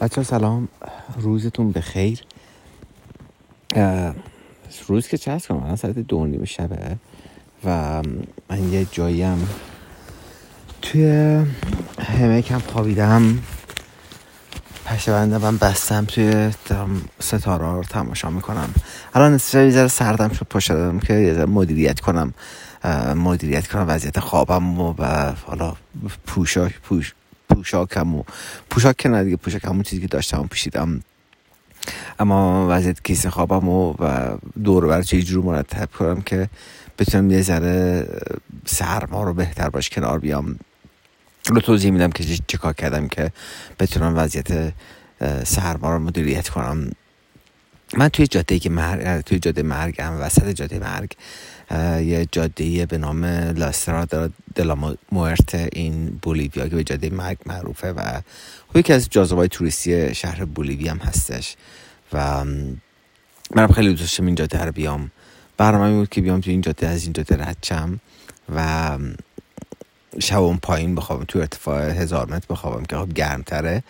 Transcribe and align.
بچه 0.00 0.22
سلام. 0.22 0.68
روزتون 1.18 1.72
بخیر. 1.72 2.20
روز 4.88 5.08
که 5.08 5.18
چه 5.18 5.38
کنم؟ 5.48 5.62
الان 5.62 5.76
ساعت 5.76 5.98
دو 5.98 6.26
نیم 6.26 6.44
شبه 6.44 6.96
و 7.64 8.02
من 8.50 8.72
یه 8.72 8.86
جاییم 8.92 9.48
توی 10.82 11.06
همه 12.00 12.42
کم 12.42 12.58
خوابیدم. 12.58 13.38
پشه 14.84 15.12
بنده 15.12 15.38
من 15.38 15.56
بستم 15.56 16.04
توی 16.04 16.50
ستاره 17.20 17.72
رو 17.72 17.82
تماشا 17.82 18.30
می‌کنم. 18.30 18.74
الان 19.14 19.32
یه 19.32 19.70
ذره 19.70 19.88
سردم 19.88 20.28
شد 20.28 20.46
پشت 20.50 20.68
که 21.06 21.14
یه 21.14 21.34
ذره 21.34 21.46
مدیریت 21.46 22.00
کنم. 22.00 22.34
مدیریت 23.16 23.66
کنم 23.66 23.84
وضعیت 23.88 24.20
خوابم 24.20 24.80
و 24.80 24.94
حالا 25.46 25.74
پوشاک 26.26 26.80
پوش 26.80 27.14
پوشاکم 27.54 28.14
و 28.14 28.22
پوشاک 28.70 28.96
که 28.96 29.08
نه 29.08 29.24
دیگه 29.24 29.36
پوشاک 29.36 29.64
همون 29.64 29.82
چیزی 29.82 30.02
که 30.02 30.08
داشتم 30.08 30.40
و 30.40 30.44
پوشیدم. 30.44 31.00
اما 32.18 32.66
وضعیت 32.70 33.02
کیسه 33.02 33.30
خوابم 33.30 33.68
و, 33.68 33.94
دور 34.64 34.86
بر 34.86 35.02
چه 35.02 35.22
جور 35.22 35.44
مرتب 35.44 35.88
کنم 35.98 36.22
که 36.22 36.48
بتونم 36.98 37.30
یه 37.30 37.42
ذره 37.42 38.08
سرما 38.66 39.22
رو 39.22 39.34
بهتر 39.34 39.70
باش 39.70 39.90
کنار 39.90 40.18
بیام. 40.18 40.58
رو 41.48 41.60
توضیح 41.60 41.90
میدم 41.90 42.10
که 42.10 42.24
چه 42.46 42.58
کار 42.58 42.72
کردم 42.72 43.08
که 43.08 43.32
بتونم 43.80 44.16
وضعیت 44.16 44.72
سرما 45.44 45.92
رو 45.92 45.98
مدیریت 45.98 46.48
کنم. 46.48 46.90
من 47.96 48.08
توی 48.08 48.26
جاده 48.26 48.58
که 48.58 48.70
مرگ 48.70 49.20
توی 49.20 49.38
جاده 49.38 49.62
مرگم 49.62 50.12
وسط 50.20 50.48
جاده 50.48 50.78
مرگ 50.78 51.12
یه 51.70 52.28
جاده 52.32 52.86
به 52.86 52.98
نام 52.98 53.24
لاسترا 53.56 54.06
دلا 54.54 54.96
مورت 55.12 55.54
این 55.54 56.18
بولیویا 56.22 56.68
که 56.68 56.76
به 56.76 56.84
جاده 56.84 57.10
مرگ 57.10 57.38
معروفه 57.46 57.92
و 57.92 58.20
خب 58.68 58.76
یکی 58.76 58.92
از 58.92 59.08
جاذبه 59.10 59.48
توریستی 59.48 60.14
شهر 60.14 60.44
بولیوی 60.44 60.88
هم 60.88 60.98
هستش. 60.98 61.56
و 62.12 62.44
من 63.54 63.66
خیلی 63.74 63.94
دوست 63.94 64.20
این 64.20 64.34
جاده 64.34 64.64
رو 64.64 64.72
بیام. 64.72 65.10
برنامه 65.56 65.92
بود 65.92 66.08
که 66.08 66.20
بیام 66.20 66.40
تو 66.40 66.50
این 66.50 66.60
جاده 66.60 66.88
از 66.88 67.04
این 67.04 67.12
جاده 67.12 67.36
رد 67.36 67.90
و 68.54 68.98
شب 70.20 70.42
اون 70.42 70.56
پایین 70.56 70.94
بخوابم 70.94 71.24
تو 71.24 71.38
ارتفاع 71.38 71.90
هزار 71.90 72.26
متر 72.26 72.46
بخوابم 72.50 72.84
که 72.84 72.96
خب 72.96 73.12
گرمتره. 73.12 73.82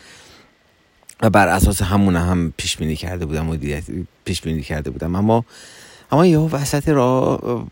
و 1.22 1.30
بر 1.30 1.48
اساس 1.48 1.82
همونه 1.82 2.20
هم 2.20 2.52
پیش 2.56 2.76
بینی 2.76 2.96
کرده 2.96 3.26
بودم 3.26 3.46
مدیریت 3.46 3.84
پیش 4.24 4.42
بینی 4.42 4.62
کرده 4.62 4.90
بودم. 4.90 5.14
اما 5.14 5.44
اما 6.14 6.26
یه 6.26 6.38
وسط 6.38 6.88
راه 6.88 7.66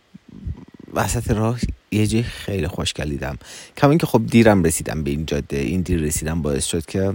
وسط 0.94 1.30
راه 1.30 1.58
یه 1.90 2.06
جای 2.06 2.22
خیلی 2.22 2.68
خوشگل 2.68 3.08
دیدم 3.08 3.38
کما 3.76 3.96
که 3.96 4.06
خب 4.06 4.26
دیرم 4.26 4.64
رسیدم 4.64 5.02
به 5.02 5.10
این 5.10 5.26
جاده 5.26 5.56
این 5.56 5.80
دیر 5.80 6.00
رسیدم 6.00 6.42
باعث 6.42 6.64
شد 6.64 6.86
که 6.86 7.14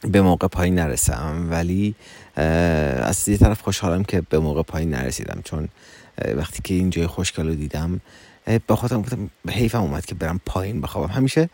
به 0.00 0.22
موقع 0.22 0.48
پایین 0.48 0.74
نرسم. 0.74 1.46
ولی 1.50 1.94
از 2.36 3.28
یه 3.28 3.36
طرف 3.36 3.60
خوشحالم 3.60 4.04
که 4.04 4.20
به 4.20 4.38
موقع 4.38 4.62
پایین 4.62 4.90
نرسیدم. 4.90 5.40
چون 5.44 5.68
وقتی 6.36 6.62
که 6.64 6.74
این 6.74 6.90
جای 6.90 7.06
خوشگل 7.06 7.48
رو 7.48 7.54
دیدم 7.54 8.00
با 8.66 8.76
خودم 8.76 9.02
گفتم 9.02 9.30
حیفم 9.48 9.82
اومد 9.82 10.06
که 10.06 10.14
برم 10.14 10.40
پایین 10.46 10.80
بخوابم. 10.80 11.12
همیشه 11.14 11.50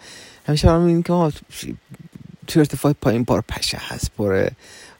همیشه 0.47 0.67
برام 0.67 1.03
که 1.03 1.33
تو 2.47 2.61
ارتفاع 2.61 2.93
پایین 2.93 3.25
پر 3.25 3.41
پشه 3.41 3.79
هست 3.81 4.11
پر 4.19 4.49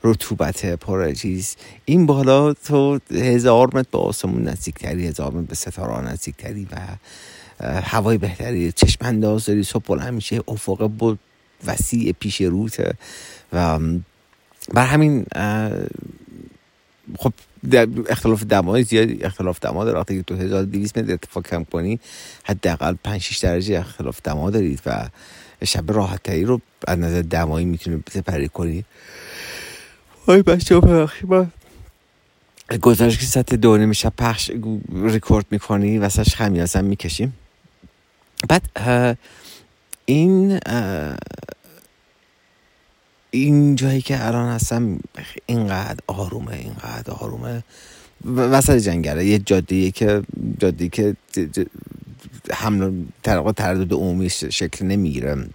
رطوبت 0.05 0.67
پر 0.67 1.13
چیز 1.13 1.57
این 1.85 2.07
بالا 2.07 2.53
تو 2.53 2.99
هزار 3.11 3.67
متر 3.67 3.89
به 3.93 3.99
آسمون 3.99 4.43
نزدیکتری 4.43 5.07
هزار 5.07 5.33
متر 5.33 5.47
به 5.47 5.55
ستاره 5.55 6.13
نزدیکتری 6.13 6.69
و 6.73 6.77
هوای 7.65 8.19
بهتری. 8.19 8.73
چشم 8.73 9.05
انداز 9.05 9.45
داری 9.45 9.63
صبح 9.63 9.85
بلند 9.87 10.15
میشه 10.15 10.41
افق 10.49 10.91
بود 10.99 11.19
وسیع 11.67 12.13
پیش 12.21 12.41
روته 12.41 12.93
و 13.53 13.79
بر 14.75 14.87
همین 14.87 15.27
خب 17.19 17.33
اختلاف 18.09 18.43
دمای 18.43 18.83
زیاد 18.83 19.09
اختلاف 19.25 19.61
دما 19.61 19.85
داره. 19.85 19.99
وقتی 19.99 20.23
تو 20.23 20.37
1200 20.37 20.99
متر 20.99 21.11
ارتفاع 21.11 21.43
کم 21.43 21.65
کنی 21.65 22.01
حداقل 22.45 22.95
5 23.05 23.21
6 23.21 23.39
درجه 23.39 23.79
اختلاف 23.79 24.21
دما 24.25 24.51
دارید 24.51 24.81
و 24.87 25.09
شب 25.65 25.93
راحتتری 25.93 26.45
رو 26.45 26.61
از 26.87 26.99
نظر 26.99 27.23
دمایی 27.23 27.67
می‌تونی 27.67 28.03
سپری 28.11 28.49
کنی. 28.49 28.85
آی 30.29 30.43
بچه 30.43 30.75
ها 30.75 30.81
ببخشید 30.81 31.31
من 31.31 31.51
گزارش 32.83 33.19
که 33.19 33.27
سطح 33.27 33.57
دو 33.57 33.79
میشه 33.79 34.11
پخش 34.11 34.51
ریکورد 34.93 35.47
می‌کنی 35.51 35.99
وسط 35.99 36.29
خمیازم 36.29 36.85
می‌کشیم. 36.85 37.37
بعد 38.49 38.63
این 40.05 40.61
این 43.31 43.77
جایی 43.77 44.01
که 44.01 44.27
الان 44.27 44.49
هستم 44.49 45.01
اینقدر 45.47 46.01
آرومه 46.07 46.57
اینقدر 46.57 47.13
آرومه. 47.13 47.65
وسط 48.25 48.77
جنگله 48.77 49.25
یه 49.25 49.39
جاده 49.39 49.91
که 49.91 50.23
جاده 50.59 50.89
که 50.89 51.17
حمل 52.53 53.05
تردد 53.55 53.93
عمومی 53.93 54.31
شکل 54.31 54.87
نمی‌گیره. 54.87 55.49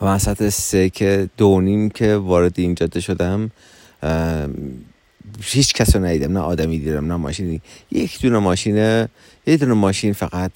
و 0.00 0.04
وسط 0.04 0.48
سه 0.48 0.90
که 0.90 1.28
دو 1.36 1.88
که 1.94 2.16
وارد 2.16 2.60
این 2.60 2.74
جاده 2.74 3.00
شدم 3.00 3.50
هیچ 5.42 5.74
کس 5.74 5.96
رو 5.96 6.04
ندیدم 6.04 6.32
نه 6.32 6.40
آدمی 6.40 6.78
دیدم 6.78 7.06
نه 7.06 7.16
ماشینی 7.16 7.60
یک 7.90 8.20
دونه 8.20 8.38
ماشین 8.38 8.76
یه 9.46 9.56
دونه 9.56 9.74
ماشین 9.74 10.12
فقط 10.12 10.52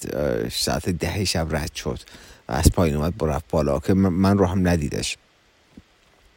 ساعت 0.53 0.89
ده 0.89 1.25
شب 1.25 1.57
رد 1.57 1.75
شد. 1.75 2.01
از 2.49 2.73
پایین 2.73 2.97
اومد 2.97 3.17
با 3.17 3.27
رفت 3.27 3.45
بالا 3.51 3.79
که 3.79 3.95
من 3.95 4.39
رو 4.39 4.47
هم 4.47 4.69
ندیدش. 4.69 5.17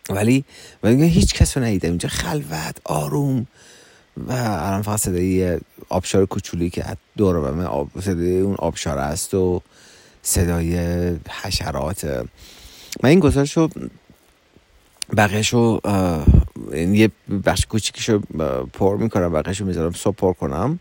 ولی 0.10 0.46
ولی 0.84 1.10
هیچ 1.10 1.34
کس 1.34 1.58
رو 1.58 1.64
ندیدم. 1.64 1.90
اینجا 1.90 2.10
خلوت 2.10 2.76
آروم. 2.84 3.48
و 4.28 4.32
الان 4.32 4.82
فقط 4.82 5.00
صدای 5.00 5.60
آبشار 5.90 6.26
کوچولی 6.26 6.70
که 6.70 6.86
دور 7.18 7.52
من 7.52 7.66
آب 7.66 7.90
صدای 8.02 8.40
اون 8.40 8.56
آبشار 8.56 8.98
است 8.98 9.34
و 9.34 9.62
صدای 10.22 10.78
حشرات. 11.30 12.28
من 13.04 13.10
این 13.10 13.20
گزارش 13.20 13.58
رو 13.58 13.70
بقیهش 15.18 15.54
رو 15.54 15.82
یه 16.74 17.12
بخش 17.46 17.66
کوچیکش 17.66 18.10
رو 18.10 18.20
پر 18.74 18.98
می‌کنم 18.98 19.32
بقیهش 19.32 19.62
رو 19.62 19.68
می‌ذارم 19.68 19.92
صبح 19.92 20.16
پر 20.16 20.34
کنم 20.34 20.80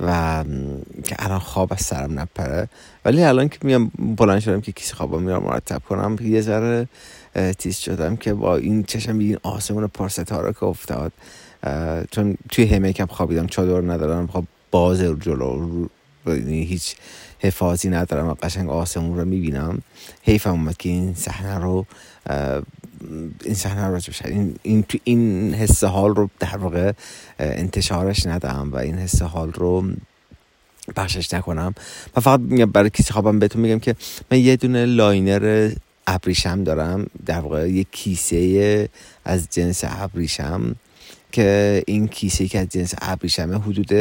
و 0.00 0.44
که 1.04 1.16
الان 1.18 1.38
خواب 1.38 1.72
از 1.72 1.80
سرم 1.80 2.20
نپره. 2.20 2.68
ولی 3.04 3.22
الان 3.22 3.48
که 3.48 3.58
میام 3.62 3.90
بلند 3.98 4.40
شدم 4.40 4.60
که 4.60 4.72
کسی 4.72 4.94
خوابم 4.94 5.22
میرم 5.22 5.42
مرتب 5.42 5.82
کنم 5.88 6.16
یه 6.20 6.40
ذره 6.40 6.88
تیز 7.58 7.76
شدم 7.76 8.16
که 8.16 8.34
با 8.34 8.56
این 8.56 8.84
چشم 8.84 9.18
این 9.18 9.38
آسمون 9.42 9.86
پرستاره 9.86 10.52
که 10.52 10.64
افتاد 10.64 11.12
چون 12.10 12.36
توی 12.48 12.64
همه 12.66 12.92
کم 12.92 13.06
خوابیدم 13.06 13.46
چادر 13.46 13.92
ندارم 13.92 14.26
خب 14.26 14.44
باز 14.70 15.00
جلو 15.00 15.86
یعنی 16.26 16.64
هیچ 16.64 16.96
حفاظی 17.40 17.88
ندارم 17.88 18.28
و 18.28 18.34
قشنگ 18.34 18.70
آسمون 18.70 19.18
رو 19.18 19.24
می‌بینم. 19.24 19.82
حیفم 20.22 20.50
اومد 20.50 20.76
که 20.76 20.88
این 20.88 21.14
صحنه 21.14 21.58
رو 21.58 21.86
این 23.44 23.54
صحنه 23.54 23.86
رو 23.86 24.00
این 24.24 24.54
این 24.62 24.84
این 25.04 25.54
حس 25.54 25.84
حال 25.84 26.14
رو 26.14 26.30
در 26.38 26.56
واقع 26.56 26.92
انتشارش 27.38 28.26
ندم 28.26 28.68
و 28.72 28.76
این 28.76 28.98
حس 28.98 29.22
حال 29.22 29.52
رو 29.52 29.84
پخشش 30.96 31.34
نکنم. 31.34 31.74
و 32.16 32.20
فقط 32.20 32.40
برای 32.40 32.90
کیسه 32.90 33.12
خوابم 33.12 33.38
بهتون 33.38 33.62
میگم 33.62 33.78
که 33.78 33.96
من 34.30 34.38
یه 34.38 34.56
دونه 34.56 34.86
liner 34.86 35.72
ابریشم 36.06 36.64
دارم. 36.64 37.06
در 37.26 37.40
واقع 37.40 37.70
یه 37.70 37.84
کیسه 37.84 38.88
از 39.24 39.48
جنس 39.50 39.84
ابریشم. 39.86 40.76
که 41.36 41.82
این 41.86 42.08
کیسه 42.08 42.48
که 42.48 42.58
از 42.58 42.68
جنس 42.68 42.94
ابریشمه 43.02 43.58
حدود 43.58 43.92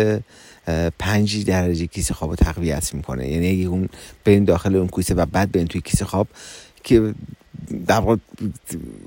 پنج 1.00 1.46
درجه 1.46 1.88
کیسه 1.88 2.14
خواب 2.14 2.30
رو 2.30 2.36
تقویت 2.36 2.94
می‌کنه. 2.94 3.28
یعنی 3.28 3.50
اگه 3.50 3.68
اون 3.68 3.90
برین 4.26 4.46
داخل 4.46 4.76
اون 4.76 4.88
کیسه 4.88 5.14
و 5.14 5.26
بعد 5.26 5.52
برین 5.52 5.68
توی 5.68 5.82
کیسه 5.82 6.06
خواب 6.06 6.28
که 6.84 7.14
در 7.88 8.00
واقع 8.00 8.16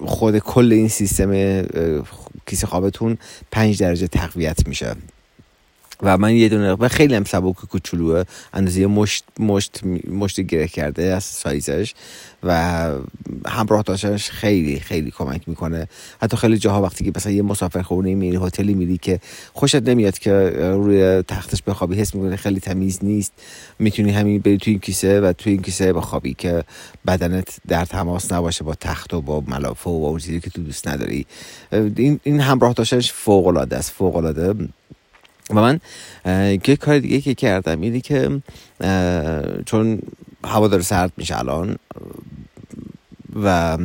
خود 0.06 0.38
کل 0.38 0.72
این 0.72 0.88
سیستم 0.88 1.62
کیسه 2.46 2.66
خوابتون 2.66 3.18
پنج 3.50 3.78
درجه 3.78 4.06
تقویت 4.06 4.68
میشه. 4.68 4.94
و 6.02 6.18
من 6.18 6.34
یه 6.34 6.48
دونه 6.48 6.72
و 6.72 6.88
خیلی 6.88 7.14
هم 7.14 7.24
سبک 7.24 7.56
کوچولوه. 7.56 8.24
اندازه 8.52 8.86
مشت 8.86 9.24
مشت 9.38 9.80
مشت 10.10 10.40
گره 10.40 10.68
کرده 10.68 11.02
از 11.02 11.24
سایزش 11.24 11.94
و 12.42 12.82
همراه 13.46 13.82
داشتنش 13.82 14.30
خیلی 14.30 14.80
خیلی 14.80 15.10
کمک 15.10 15.48
می‌کنه. 15.48 15.88
حتی 16.22 16.36
خیلی 16.36 16.58
جاها 16.58 16.82
وقتی 16.82 17.04
که 17.04 17.12
مثلا 17.16 17.32
یه 17.32 17.42
مسافر 17.42 17.82
خونه 17.82 18.14
میری 18.14 18.36
هتلی 18.36 18.74
میری 18.74 18.98
که 18.98 19.20
خوشت 19.52 19.74
نمیاد 19.74 20.18
که 20.18 20.32
روی 20.74 21.22
تختش 21.22 21.62
بخوابی 21.62 21.96
حس 21.96 22.14
می‌کنه 22.14 22.36
خیلی 22.36 22.60
تمیز 22.60 22.98
نیست. 23.02 23.32
می‌تونی 23.78 24.10
همین 24.10 24.40
بری 24.40 24.58
توی 24.58 24.70
این 24.70 24.80
کیسه 24.80 25.20
و 25.20 25.32
توی 25.32 25.52
این 25.52 25.62
کیسه 25.62 25.92
بخوابی 25.92 26.34
که 26.34 26.64
بدنت 27.06 27.56
در 27.68 27.84
تماس 27.84 28.32
نباشه 28.32 28.64
با 28.64 28.74
تخت 28.74 29.14
و 29.14 29.20
با 29.20 29.42
ملافه 29.46 29.90
و 29.90 30.04
اون 30.04 30.18
چیزی 30.18 30.40
که 30.40 30.50
تو 30.50 30.62
دوست 30.62 30.88
نداری. 30.88 31.26
این 31.72 32.20
این 32.22 32.40
همراه 32.40 32.72
داشتنش 32.72 33.12
فوق 33.12 33.46
العاده 33.46 33.76
است. 33.76 33.90
فوق 33.90 34.16
العاده 34.16 34.68
و 35.50 35.54
من 35.54 35.80
یه 36.66 36.76
کار 36.76 36.98
دیگه 36.98 37.20
که 37.20 37.34
کردم 37.34 37.80
اینه 37.80 38.00
که 38.00 38.40
چون 39.66 39.98
هوا 40.44 40.68
داره 40.68 40.82
سرد 40.82 41.12
میشه 41.16 41.38
الان 41.38 41.76
و 43.42 43.78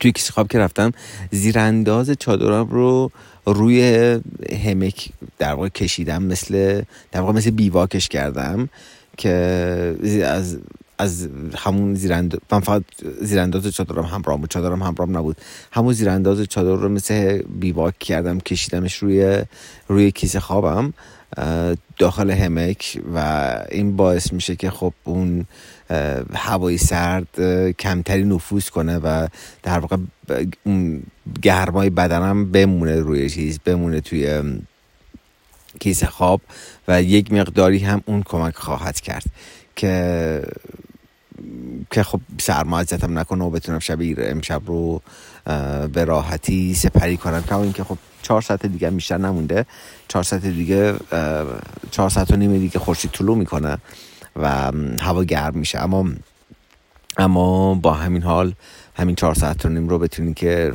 توی 0.00 0.12
کیسه 0.12 0.32
خواب 0.32 0.48
که 0.48 0.58
رفتم 0.58 0.92
زیرانداز 1.30 2.10
چادرم 2.10 2.68
رو 2.70 3.10
روی 3.46 4.20
همک 4.64 5.08
در 5.38 5.54
واقع 5.54 5.68
کشیدم 5.68 6.22
مثل 6.22 6.82
در 7.12 7.20
واقع 7.20 7.32
مثل 7.32 7.50
بیواکش 7.50 8.08
کردم 8.08 8.68
که 9.16 9.30
از 10.24 10.58
از 10.98 11.28
همون 11.56 11.94
زیرانداز 11.94 12.40
من 12.52 12.60
فقط 12.60 12.82
زیرانداز 13.20 13.66
چادرم 13.68 14.04
همراه 14.04 14.38
بود. 14.38 14.50
چادرم 14.50 14.82
همراه 14.82 15.08
نبود. 15.08 15.36
همون 15.72 15.92
زیرانداز 15.92 16.42
چادر 16.42 16.74
رو 16.74 16.88
مثل 16.88 17.42
بیواک 17.42 17.98
کردم 17.98 18.40
کشیدمش 18.40 18.94
روی 18.94 19.44
روی 19.88 20.10
کیسه 20.10 20.40
خوابم 20.40 20.92
داخل 21.98 22.30
همک 22.30 23.00
و 23.14 23.48
این 23.70 23.96
باعث 23.96 24.32
میشه 24.32 24.56
که 24.56 24.70
خب 24.70 24.92
اون 25.04 25.44
هوای 26.34 26.78
سرد 26.78 27.40
کمتری 27.72 28.24
نفوذ 28.24 28.68
کنه 28.68 28.98
و 28.98 29.28
در 29.62 29.78
واقع 29.78 29.96
اون 30.64 31.02
گرمای 31.42 31.90
بدنم 31.90 32.52
بمونه 32.52 33.00
روی 33.00 33.30
چیز 33.30 33.58
بمونه 33.64 34.00
توی 34.00 34.42
کیسه 35.80 36.06
خواب 36.06 36.40
و 36.88 37.02
یک 37.02 37.32
مقداری 37.32 37.78
هم 37.78 38.02
اون 38.06 38.22
کمک 38.22 38.56
خواهد 38.56 39.00
کرد 39.00 39.24
که 39.76 40.42
که 41.90 42.02
خب 42.02 42.20
سرما 42.40 42.78
اذیتم 42.78 43.18
نکنه 43.18 43.44
و 43.44 43.50
بتونم 43.50 43.78
شب 43.78 43.98
امشب 44.18 44.62
رو 44.66 45.02
به 45.92 46.04
راحتی 46.04 46.74
سپری 46.74 47.16
کنم. 47.16 47.42
که 47.42 47.56
اینکه 47.56 47.84
خب 47.84 47.98
چهار 48.22 48.42
ساعت 48.42 48.66
دیگه 48.66 48.90
بیشتر 48.90 49.18
نمونده. 49.18 49.66
چهار 50.08 50.22
ساعت 50.22 50.46
دیگه 50.46 50.94
چهار 51.90 52.10
ساعت 52.10 52.30
و 52.30 52.36
نیمه 52.36 52.58
دیگه 52.58 52.78
خورشید 52.78 53.10
طلوع 53.10 53.36
می‌کنه 53.36 53.78
و 54.36 54.72
هوا 55.00 55.24
گرم 55.24 55.54
میشه. 55.54 55.78
اما 55.78 56.06
اما 57.16 57.74
با 57.74 57.92
همین 57.92 58.22
حال 58.22 58.54
همین 58.96 59.14
چهار 59.14 59.34
ساعت 59.34 59.66
و 59.66 59.68
نیم 59.68 59.88
رو 59.88 59.98
بتونی 59.98 60.34
که 60.34 60.72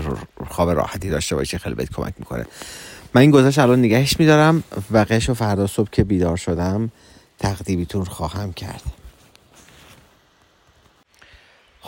خواب 0.50 0.70
راحتی 0.70 1.10
داشته 1.10 1.36
باشی 1.36 1.58
خیلی 1.58 1.76
بهت 1.76 1.94
کمک 1.94 2.14
می‌کنه. 2.20 2.46
من 3.14 3.22
این 3.22 3.32
گذاشت 3.32 3.60
الان 3.60 3.80
نگهش 3.80 4.20
میدارم. 4.20 4.64
و 4.92 4.98
قش 5.10 5.30
و 5.30 5.34
فردا 5.34 5.68
صبح 5.68 5.90
که 5.92 6.04
بیدار 6.04 6.38
شدم 6.38 6.92
تقدیمیتون 7.40 8.04
خواهم 8.04 8.54
کرد. 8.54 8.82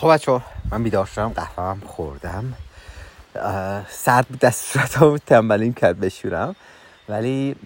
خب 0.00 0.08
بچه 0.08 0.40
من 0.70 0.82
بیدار 0.82 1.06
شدم 1.06 1.28
قهوه 1.28 1.76
خوردم. 1.86 2.54
سرد 3.88 4.28
بود 4.28 4.38
دست 4.38 4.72
صورت 4.72 4.94
ها 4.94 5.18
تنبلیم 5.18 5.72
کرد 5.72 6.00
بشورم. 6.00 6.56
ولی 7.08 7.56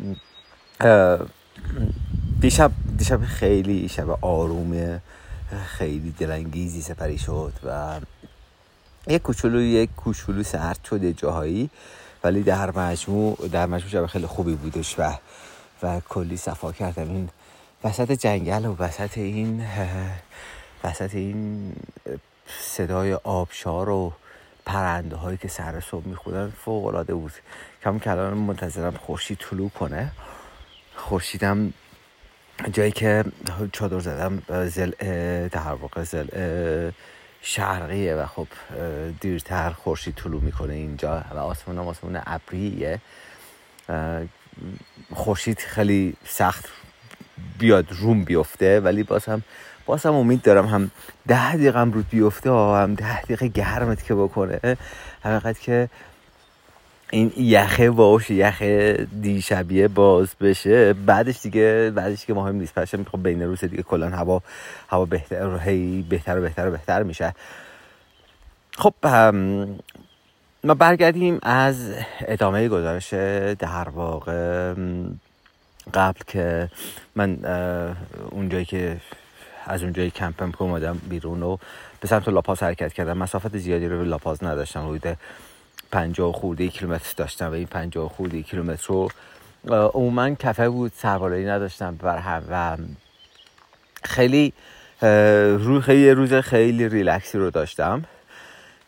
دیشب 2.40 2.70
دیشب 2.96 3.24
خیلی 3.24 3.88
شب 3.88 4.24
آروم 4.24 5.00
خیلی 5.66 6.14
دلانگیزی 6.18 6.82
سپری 6.82 7.18
شد 7.18 7.52
و 7.64 8.00
یک 9.06 9.22
کوچولو 9.22 9.60
یک 9.60 9.90
کوچولو 9.96 10.42
سرد 10.42 10.78
شده 10.90 11.12
جاهایی. 11.12 11.70
ولی 12.24 12.42
در 12.42 12.70
مجموع 12.70 13.48
در 13.52 13.66
مجموع 13.66 13.90
شب 13.90 14.06
خیلی 14.06 14.26
خوبی 14.26 14.54
بودش 14.54 14.98
و 14.98 15.12
و 15.82 16.00
کلی 16.08 16.36
صفا 16.36 16.72
کردم 16.72 17.08
این 17.08 17.28
وسط 17.84 18.12
جنگل 18.12 18.66
و 18.66 18.76
وسط 18.78 19.18
این 19.18 19.66
وسط 20.84 21.14
این 21.14 21.72
صدای 22.46 23.14
آبشار 23.14 23.88
و 23.88 24.12
پرنده 24.66 25.16
هایی 25.16 25.36
که 25.36 25.48
سر 25.48 25.80
صبح 25.80 26.06
می‌خونن 26.06 26.50
فوق 26.50 26.86
العاده 26.86 27.14
بود. 27.14 27.32
کم 27.84 27.98
کلان 27.98 28.34
منتظرم 28.34 28.94
خورشید 28.94 29.38
طلوع 29.38 29.70
کنه. 29.70 30.12
خورشیدم 30.96 31.72
جایی 32.72 32.92
که 32.92 33.24
چادر 33.72 33.98
زدم 33.98 34.42
زل 34.68 34.90
در 35.48 35.72
واقع 35.72 36.02
زل 36.02 36.28
شرقیه 37.42 38.14
و 38.14 38.26
خب 38.26 38.46
دیرتر 39.20 39.70
خورشید 39.70 40.14
طلوع 40.14 40.42
می‌کنه 40.42 40.74
اینجا 40.74 41.24
و 41.34 41.38
آسمون 41.38 41.78
هم 41.78 41.88
آسمون 41.88 42.20
ابریه. 42.26 43.00
خورشید 45.14 45.58
خیلی 45.58 46.16
سخت 46.24 46.68
بیاد 47.58 47.86
روم 47.92 48.24
بیفته 48.24 48.80
ولی 48.80 49.02
باز 49.02 49.24
هم 49.24 49.42
باز 49.86 50.06
هم 50.06 50.14
امید 50.14 50.42
دارم 50.42 50.66
هم 50.66 50.90
ده 51.28 51.56
دقیقه 51.56 51.80
هم 51.80 51.92
رود 51.92 52.08
بیفته 52.10 52.50
هم 52.50 52.94
ده 52.94 53.22
دقیقه 53.22 53.48
گرمت 53.48 54.04
که 54.04 54.14
بکنه. 54.14 54.76
حقیقت 55.24 55.60
که 55.60 55.88
این 57.10 57.32
یخه 57.36 57.90
باش 57.90 58.30
یخه 58.30 59.06
دیشبیه 59.20 59.88
باز 59.88 60.28
بشه. 60.40 60.92
بعدش 60.92 61.42
دیگه 61.42 61.92
بعدش 61.94 62.26
که 62.26 62.34
مهم 62.34 62.56
نیست. 62.56 62.74
پس 62.74 62.94
می‌خوام 62.94 63.22
بین 63.22 63.42
روز 63.42 63.64
دیگه 63.64 63.82
کلا 63.82 64.10
هوا 64.10 64.42
هوا 64.88 65.04
بهتر 65.04 65.58
هی 65.58 66.06
بهتر 66.08 66.38
و 66.38 66.40
بهتر 66.40 66.68
و 66.68 66.70
بهتر 66.70 67.02
میشه. 67.02 67.34
خب 68.72 68.94
ما 70.64 70.74
برگردیم 70.74 71.38
از 71.42 71.76
ادامه 72.20 72.68
گزارش 72.68 73.14
در 73.58 73.88
واقع 73.88 74.74
قبل 75.94 76.20
که 76.26 76.70
من 77.16 77.38
اونجایی 78.30 78.64
که 78.64 78.96
از 79.64 79.82
اونجای 79.82 80.10
کمپم 80.10 80.50
که 80.50 80.62
اومدم 80.62 81.00
بیرون 81.08 81.42
و 81.42 81.56
به 82.00 82.08
سمت 82.08 82.28
لاپاز 82.28 82.62
حرکت 82.62 82.92
کردم. 82.92 83.18
مسافت 83.18 83.56
زیادی 83.56 83.88
رو 83.88 83.98
به 83.98 84.04
لاپاز 84.04 84.44
نداشتم. 84.44 84.86
حدود 84.88 85.18
پنجاه 85.92 86.32
خورده 86.32 86.68
کیلومتر 86.68 87.14
داشتم 87.16 87.50
و 87.50 87.52
این 87.52 87.66
پنجاه 87.66 88.08
خورده 88.08 88.42
کیلومتر 88.42 88.86
رو 88.86 89.10
عموما 89.70 90.34
کفه 90.34 90.68
بود 90.68 90.92
سواری 90.96 91.46
نداشتم 91.46 91.96
بر 91.96 92.18
هم 92.18 92.42
و 92.50 92.76
خیلی 94.04 94.52
رو 95.58 95.80
خیلی 95.80 96.10
روز 96.10 96.34
خیلی 96.34 96.88
ریلکسی 96.88 97.38
رو 97.38 97.50
داشتم. 97.50 98.04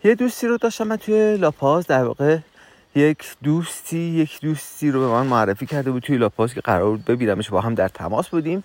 یه 0.05 0.15
دوستی 0.15 0.47
رو 0.47 0.57
داشتم 0.59 0.87
من 0.87 0.97
توی 0.97 1.37
لاپاز 1.37 1.87
در 1.87 2.05
واقع 2.05 2.39
یک 2.95 3.19
دوستی 3.43 3.99
یک 3.99 4.41
دوستی 4.41 4.91
رو 4.91 5.01
به 5.01 5.07
من 5.07 5.27
معرفی 5.27 5.67
کرده 5.67 5.91
بود 5.91 6.03
توی 6.03 6.17
لاپاز 6.17 6.55
که 6.55 6.61
قرار 6.61 6.91
بود 6.91 7.05
ببینمش. 7.05 7.51
با 7.51 7.61
هم 7.61 7.75
در 7.75 7.89
تماس 7.89 8.29
بودیم. 8.29 8.65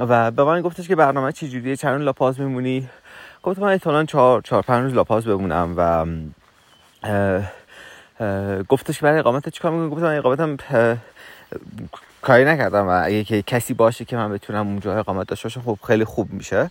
و 0.00 0.30
به 0.30 0.44
من 0.44 0.60
گفتش 0.60 0.88
که 0.88 0.96
برنامه 0.96 1.32
چی 1.32 1.48
جوریه 1.48 1.76
چند 1.76 2.00
لاپاز 2.00 2.40
میمونی؟ 2.40 2.88
گفت 3.42 3.58
من 3.58 3.68
احتمالاً 3.68 4.04
چهار 4.04 4.42
چهار 4.42 4.62
پنج 4.62 4.82
روز 4.82 4.94
لاپاز 4.94 5.24
بمونم 5.24 5.74
و 5.76 6.06
گفتش 8.68 9.00
برای 9.00 9.18
اقامت 9.18 9.48
چیکار 9.48 9.72
می‌کنی؟ 9.72 9.90
گفتم 9.90 10.06
من 10.06 10.16
اقامتم 10.16 10.56
کاری 12.22 12.44
نکردم 12.44 12.86
و 12.86 13.02
اگه 13.04 13.24
که 13.24 13.42
کسی 13.42 13.74
باشه 13.74 14.04
که 14.04 14.16
من 14.16 14.32
بتونم 14.32 14.66
اونجا 14.66 14.98
اقامت 14.98 15.28
داشته 15.28 15.48
باشم 15.48 15.60
خب 15.60 15.78
خیلی 15.86 16.04
خوب 16.04 16.32
میشه. 16.32 16.70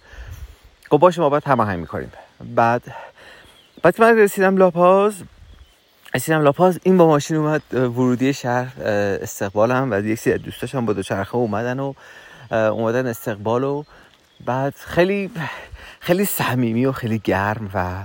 گفت 0.89 1.01
باشه 1.01 1.21
ما 1.21 1.29
باید 1.29 1.43
هماهنگ 1.43 1.79
می‌کنیم 1.79 2.11
بعد 2.55 2.81
بعد 3.83 4.01
من 4.01 4.17
رسیدم 4.17 4.57
لاپاز. 4.57 5.13
رسیدم 6.15 6.41
لاپاز 6.41 6.79
این 6.83 6.97
با 6.97 7.07
ماشین 7.07 7.37
اومد 7.37 7.61
ورودی 7.73 8.33
شهر 8.33 8.83
استقبالم 9.21 9.91
و 9.91 9.99
یک 10.05 10.19
سری 10.19 10.37
دوستاشم 10.37 10.85
با 10.85 10.93
دوچرخه 10.93 11.35
اومدن 11.35 11.79
و 11.79 11.93
اومدن 12.53 13.07
استقبال 13.07 13.63
و 13.63 13.83
بعد 14.45 14.73
خیلی 14.75 15.31
خیلی 15.99 16.25
صمیمی 16.25 16.85
و 16.85 16.91
خیلی 16.91 17.19
گرم 17.19 17.69
و 17.73 18.03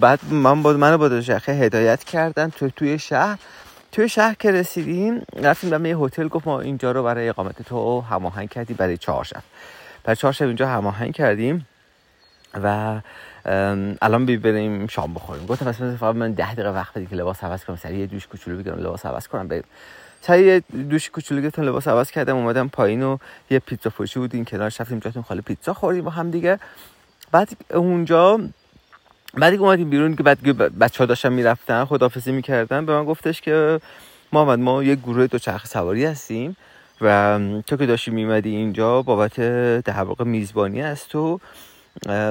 بعد 0.00 0.20
من 0.30 0.62
با 0.62 0.72
من 0.72 0.96
با 0.96 1.08
دوچرخه 1.08 1.52
هدایت 1.52 2.04
کردن 2.04 2.50
تو 2.50 2.70
توی 2.70 2.98
شهر. 2.98 3.38
توی 3.92 4.08
شهر 4.08 4.34
که 4.34 4.50
رسیدیم 4.50 5.22
رفتیم 5.36 5.82
به 5.82 5.88
یه 5.88 5.98
هتل 5.98 6.28
گفت 6.28 6.46
ما 6.46 6.60
اینجا 6.60 6.92
رو 6.92 7.02
برای 7.02 7.28
اقامت 7.28 7.62
تو 7.62 8.00
هماهنگ 8.00 8.48
کردیم 8.48 8.76
برای 8.76 8.96
چهار 8.96 9.24
شب 9.24 9.42
برای 10.04 10.16
چهار 10.16 10.32
شب 10.32 10.46
اینجا 10.46 10.68
هماهنگ 10.68 11.14
کردیم 11.14 11.66
و 12.62 13.00
الان 14.02 14.26
بریم 14.26 14.86
شام 14.86 15.14
بخوریم. 15.14 15.46
گفتم 15.46 15.72
فقط 15.72 16.14
من 16.14 16.32
ده 16.32 16.54
دقیقه 16.54 16.70
وقت 16.70 16.94
بدید 16.94 17.08
که 17.08 17.16
لباس 17.16 17.44
عوض 17.44 17.64
کنم 17.64 17.76
سریع 17.76 18.06
دوش 18.06 18.26
کوچولو 18.26 18.58
بگیرم 18.58 18.78
لباس 18.78 19.06
عوض 19.06 19.28
کنم 19.28 19.48
بریم. 19.48 19.64
سریع 20.22 20.58
دوش 20.90 21.10
کوچولو 21.10 21.40
گرفتم 21.40 21.62
لباس 21.62 21.88
عوض 21.88 22.10
کردم 22.10 22.36
اومدم 22.36 22.68
پایین 22.68 23.02
و 23.02 23.18
یه 23.50 23.58
پیتزا 23.58 23.90
فروشی 23.90 24.18
بود 24.18 24.34
این 24.34 24.44
کنار 24.44 24.72
رفتیم 24.80 24.98
جاتون 24.98 25.22
خالی 25.22 25.40
پیتزا 25.40 25.74
خوردیم 25.74 26.04
با 26.04 26.10
هم 26.10 26.30
دیگه. 26.30 26.58
بعد 27.32 27.48
اونجا 27.70 28.40
بعدی 29.34 29.56
که 29.56 29.62
اومدیم 29.62 29.90
بیرون 29.90 30.16
که 30.16 30.22
بعد 30.22 30.38
بچه 30.78 30.98
ها 30.98 31.06
داشتن 31.06 31.32
می‌رفتن 31.32 31.84
خدافزی 31.84 32.32
می‌کردن 32.32 32.86
به 32.86 32.92
من 32.92 33.04
گفتش 33.04 33.40
که 33.40 33.80
محمد 34.32 34.58
ما 34.58 34.82
یه 34.82 34.94
گروه 34.94 35.26
دو 35.26 35.38
چرخ 35.38 35.66
سواری 35.66 36.04
هستیم 36.04 36.56
و 37.00 37.40
تو 37.66 37.76
که 37.76 37.86
داشتی 37.86 38.10
میمدی 38.10 38.50
اینجا 38.56 39.02
بابت 39.02 39.40
در 39.80 40.02
واقع 40.02 40.24
میزبانی 40.24 40.82
است 40.82 41.14
و 41.14 41.40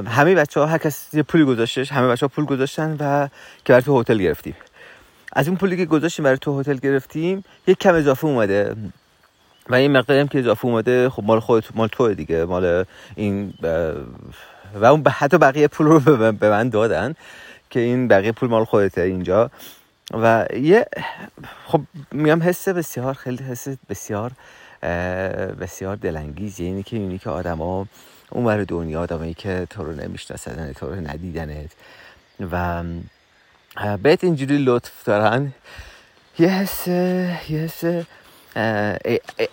همه 0.07 0.36
بچه 0.36 0.60
ها 0.60 0.65
هر 0.65 0.79
یه 1.13 1.24
پولی 1.24 1.43
گذاشتش 1.43 1.91
همه 1.91 2.07
بچه 2.07 2.25
ها 2.25 2.27
پول 2.27 2.45
گذاشتن 2.45 2.98
و 3.00 3.27
که 3.65 3.74
برای 3.74 3.81
تو 3.81 4.01
هتل 4.01 4.17
گرفتیم. 4.17 4.55
از 5.34 5.48
این 5.48 5.58
پولی 5.58 5.78
که 5.78 5.86
گذاشتیم 5.86 6.26
برای 6.26 6.38
تو 6.38 6.60
هتل 6.60 6.76
گرفتیم 6.78 7.44
یک 7.68 7.80
کم 7.80 7.96
اضافه 7.96 8.28
اومده. 8.28 8.76
و 9.70 9.76
این 9.76 9.92
مقداری 9.92 10.20
هم 10.20 10.28
که 10.28 10.40
اضافه 10.40 10.66
اومده 10.66 11.10
خب 11.10 11.24
مال 11.24 11.40
خودت 11.40 11.76
مال 11.76 11.88
تو 11.88 12.14
دیگه. 12.14 12.46
مال 12.46 12.86
این 13.16 13.54
و 14.76 14.86
اون 14.86 15.08
حتی 15.08 15.38
بقیه 15.38 15.68
پول 15.68 15.88
رو 15.88 16.00
به 16.32 16.50
من 16.50 16.70
دادن 16.70 17.16
که 17.70 17.80
این 17.80 18.08
بقیه 18.08 18.32
پول 18.32 18.50
مال 18.50 18.66
خودته 18.66 19.02
اینجا. 19.02 19.52
و 20.14 20.46
یه 20.54 20.86
خب 21.66 21.82
میگم 22.12 22.44
حس 22.44 22.68
بسیار 22.68 23.14
خیلی 23.14 23.44
حس 23.44 23.68
بسیار 23.90 24.32
بسیار 25.62 25.96
دلانگیز. 25.96 26.60
یعنی 26.60 26.84
که 26.84 26.98
اینی 26.98 27.18
که 27.18 27.30
آدما 27.30 27.88
اون 28.30 28.64
دنیا 28.64 29.02
آدمایی 29.02 29.34
که 29.34 29.68
تو 29.70 29.84
رو 29.84 29.94
نمی‌شناسن 29.94 30.74
تو 30.74 30.90
رو 30.90 30.96
ندیدنت. 30.96 31.72
و 32.52 32.84
بهت 34.04 34.24
اینجوری 34.24 34.58
لطف 34.58 35.04
دارن. 35.04 35.54
یه 36.40 36.48
حس 36.48 36.88
یه 36.88 37.40
حس 37.50 38.06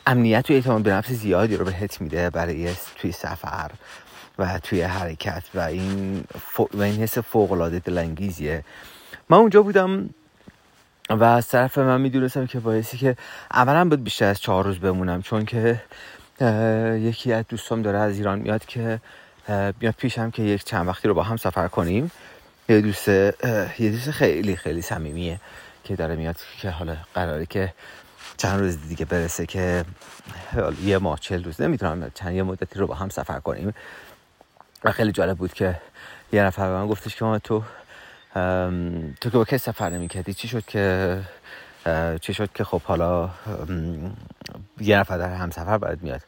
امنیت 0.07 0.51
و 0.51 0.53
اعتماد 0.53 0.83
به 0.83 0.93
نفس 0.93 1.11
زیادی 1.11 1.57
رو 1.57 1.65
بهت 1.65 2.01
میده 2.01 2.31
برای 2.31 2.71
توی 2.97 3.13
سفر 3.13 3.71
و 4.39 4.59
توی 4.59 4.83
حرکت 4.83 5.43
و 5.55 5.61
این, 5.61 6.25
و 6.75 6.83
این 6.83 7.03
حس 7.03 7.19
فوق 7.19 7.53
العاده 7.53 7.79
دلانگیزیه. 7.79 8.65
من 9.29 9.39
اونجا 9.39 9.63
بودم 9.63 10.11
و 11.11 11.25
از 11.25 11.49
طرف 11.49 11.79
من 11.79 12.01
می‌دونستم 12.01 12.47
که 12.47 12.61
باعثی 12.61 12.97
که 12.97 13.17
اولا 13.53 13.89
بود 13.89 14.05
بیشتر 14.05 14.25
از 14.25 14.41
چهار 14.41 14.65
روز 14.65 14.79
بمونم 14.79 15.23
چون 15.23 15.45
که 15.45 15.83
یکی 17.01 17.33
از 17.33 17.45
دوستام 17.49 17.83
داره 17.83 17.99
از 17.99 18.17
ایران 18.17 18.39
میاد 18.39 18.65
که 18.65 19.01
میاد 19.81 19.95
پیشم 19.99 20.31
که 20.31 20.43
یک 20.43 20.65
چند 20.65 20.89
وقتی 20.89 21.09
رو 21.09 21.15
با 21.15 21.23
هم 21.23 21.37
سفر 21.37 21.69
کنیم. 21.69 22.11
یه 22.69 22.81
دوست 22.81 23.09
یه 23.09 23.91
دوست 23.91 24.11
خیلی 24.11 24.57
خیلی 24.57 24.83
صمیمیه 24.83 25.41
که 25.85 25.97
داره 25.97 26.17
میاد 26.17 26.37
که 26.61 26.71
حالا 26.71 26.97
قراره 27.15 27.47
که 27.47 27.75
چند 28.37 28.61
روز 28.61 28.89
دیگه 28.89 29.05
برسه 29.05 29.47
که 29.47 29.85
یه 30.83 30.99
ماه 30.99 31.19
چل 31.21 31.45
روز 31.45 31.61
نمی‌تونم 31.61 32.11
چند 32.15 32.35
یه 32.35 32.43
مدتی 32.43 32.79
رو 32.79 32.87
با 32.87 32.95
هم 32.95 33.09
سفر 33.09 33.41
کنیم. 33.41 33.75
و 34.85 34.93
خیلی 34.93 35.13
جالب 35.13 35.37
بود 35.39 35.53
که 35.53 35.81
یه 36.33 36.43
نفر 36.43 36.69
به 36.69 36.75
من 36.75 36.87
گفتش 36.87 37.17
که 37.17 37.41
تو 37.45 37.63
تو 39.21 39.31
که 39.31 39.39
با 39.39 39.45
کسی 39.45 39.59
سفر 39.59 39.91
نمی‌کردی؟ 39.91 40.35
چی 40.35 40.49
شد 40.49 40.65
که 40.67 41.21
چی 42.21 42.35
شد 42.35 42.53
که 42.55 42.65
خب 42.65 42.83
حالا 42.83 43.31
یه 44.81 44.99
نفر 44.99 45.19
در 45.19 45.35
هم 45.35 45.51
سفر 45.51 45.79
باید 45.79 46.03
میاد؟ 46.03 46.23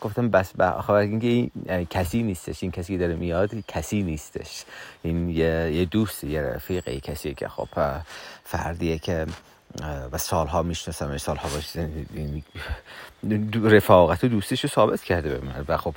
گفتم 0.00 0.28
بس 0.28 0.60
آخه 0.60 0.90
اینکه 0.90 1.26
این 1.26 1.50
کسی 1.90 2.22
نیستش 2.22 2.62
این 2.62 2.72
کسی 2.72 2.92
که 2.92 2.98
داره 2.98 3.14
میاد 3.14 3.50
کسی 3.68 4.02
نیستش. 4.02 4.64
این 5.02 5.30
یه, 5.30 5.72
یه 5.72 5.84
دوست 5.84 6.24
یه 6.24 6.42
رفیق 6.42 6.88
یه 6.88 7.00
کسی 7.00 7.34
که 7.34 7.48
خب 7.48 7.68
فردیه 8.44 8.98
که 8.98 9.26
و 10.12 10.18
سالها 10.18 10.62
می‌شناسم 10.62 11.18
سالها 11.18 11.48
باش 11.48 11.76
رفاقت 13.64 14.24
و 14.24 14.28
دوستیش 14.28 14.64
رو 14.64 14.68
ثابت 14.68 15.02
کرده 15.02 15.28
به 15.38 15.46
من. 15.46 15.64
و 15.68 15.76
خب 15.76 15.94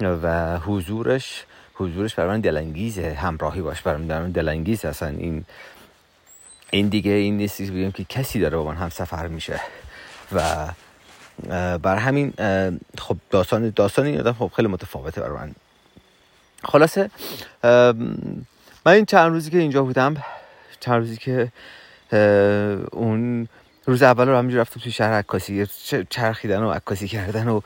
و 0.00 0.58
حضورش 0.58 1.44
حضورش 1.74 2.14
برای 2.14 2.30
من 2.30 2.40
دلانگیزه. 2.40 3.14
همراهی 3.14 3.60
باش 3.60 3.82
برای 3.82 4.02
من 4.02 4.30
دلانگیز 4.30 4.84
اصلا 4.84 5.08
این 5.08 5.44
این 6.70 6.88
دیگه 6.88 7.10
این 7.10 7.36
نیستی 7.36 7.70
بگیم 7.70 7.92
که 7.92 8.04
کسی 8.04 8.40
داره 8.40 8.56
با 8.56 8.64
من 8.64 8.76
هم 8.76 8.88
سفر 8.88 9.28
میشه. 9.28 9.60
و 10.32 10.68
بر 11.82 11.96
همین 11.96 12.32
خب 12.98 13.16
داستان 13.30 13.72
داستان 13.76 14.06
این 14.06 14.20
آدم 14.20 14.32
خب 14.32 14.50
خیلی 14.56 14.68
متفاوته 14.68 15.20
برای 15.20 15.38
من. 15.38 15.54
خلاصه 16.64 17.10
من 18.86 18.92
این 18.92 19.04
چند 19.04 19.32
روزی 19.32 19.50
که 19.50 19.58
اینجا 19.58 19.82
بودم 19.82 20.16
چند 20.80 20.94
روزی 20.94 21.16
که 21.16 21.52
اون 22.92 23.48
روز 23.86 24.02
اول 24.02 24.28
رو 24.28 24.36
همینجور 24.36 24.60
رفتم 24.60 24.80
توی 24.80 24.92
شهر 24.92 25.12
عکاسی 25.12 25.66
چرخیدن 26.10 26.62
و 26.62 26.70
عکاسی 26.70 27.08
کردن 27.08 27.48
و 27.48 27.60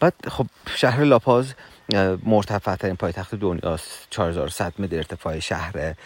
بعد 0.00 0.14
خب 0.28 0.46
شهر 0.74 1.04
لاپاز 1.04 1.54
مرتفع 2.24 2.76
ترین 2.76 2.96
پایتخت 2.96 3.34
دنیاست 3.34 4.06
4100 4.10 4.72
متر 4.78 4.96
ارتفاع 4.96 5.38
شهره 5.38 5.96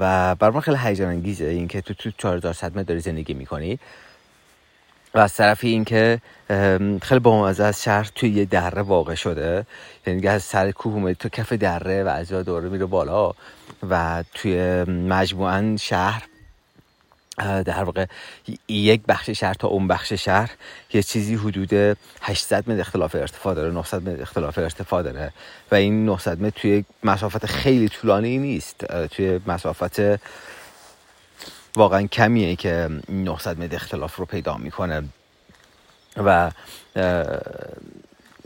و 0.00 0.34
بر 0.34 0.50
من 0.50 0.60
خیلی 0.60 0.76
هیجان 0.80 1.08
انگیزه 1.08 1.44
اینکه 1.44 1.80
تو 1.80 1.94
تو 1.94 2.10
4100 2.10 2.72
متر 2.72 2.82
داری 2.82 3.00
زندگی 3.00 3.34
می‌کنی. 3.34 3.78
و 5.14 5.18
از 5.18 5.34
طرفی 5.34 5.68
اینکه 5.68 6.20
خیلی 7.02 7.20
با 7.22 7.48
از 7.48 7.82
شهر 7.82 8.10
توی 8.14 8.30
یه 8.30 8.44
دره 8.44 8.82
واقع 8.82 9.14
شده. 9.14 9.66
یعنی 10.06 10.26
از 10.26 10.42
سر 10.42 10.70
کوه 10.70 10.94
اومدی 10.94 11.14
تو 11.14 11.28
کف 11.28 11.52
دره 11.52 12.04
و 12.04 12.08
از 12.08 12.32
دوره 12.32 12.68
میره 12.68 12.86
بالا 12.86 13.32
و 13.90 14.24
توی 14.34 14.84
مجموعا 14.84 15.76
شهر 15.80 16.22
در 17.38 17.84
واقع 17.84 18.06
یک 18.68 19.02
بخش 19.08 19.30
شهر 19.30 19.54
تا 19.54 19.68
اون 19.68 19.88
بخش 19.88 20.12
شهر 20.12 20.50
یه 20.92 21.02
چیزی 21.02 21.34
حدود 21.34 21.96
800 22.22 22.70
متر 22.70 22.80
اختلاف 22.80 23.14
ارتفاع 23.14 23.54
داره 23.54 23.70
900 23.72 24.08
متر 24.08 24.22
اختلاف 24.22 24.58
ارتفاع 24.58 25.02
داره 25.02 25.32
و 25.70 25.74
این 25.74 26.04
900 26.04 26.42
متر 26.42 26.60
توی 26.60 26.84
مسافت 27.02 27.46
خیلی 27.46 27.88
طولانی 27.88 28.38
نیست. 28.38 28.84
توی 29.06 29.40
مسافت 29.46 30.00
واقعا 31.78 32.06
کمیه 32.06 32.56
که 32.56 32.88
900 33.08 33.58
متر 33.58 33.76
اختلاف 33.76 34.16
رو 34.16 34.24
پیدا 34.24 34.56
می‌کنه. 34.56 35.02
و 36.16 36.50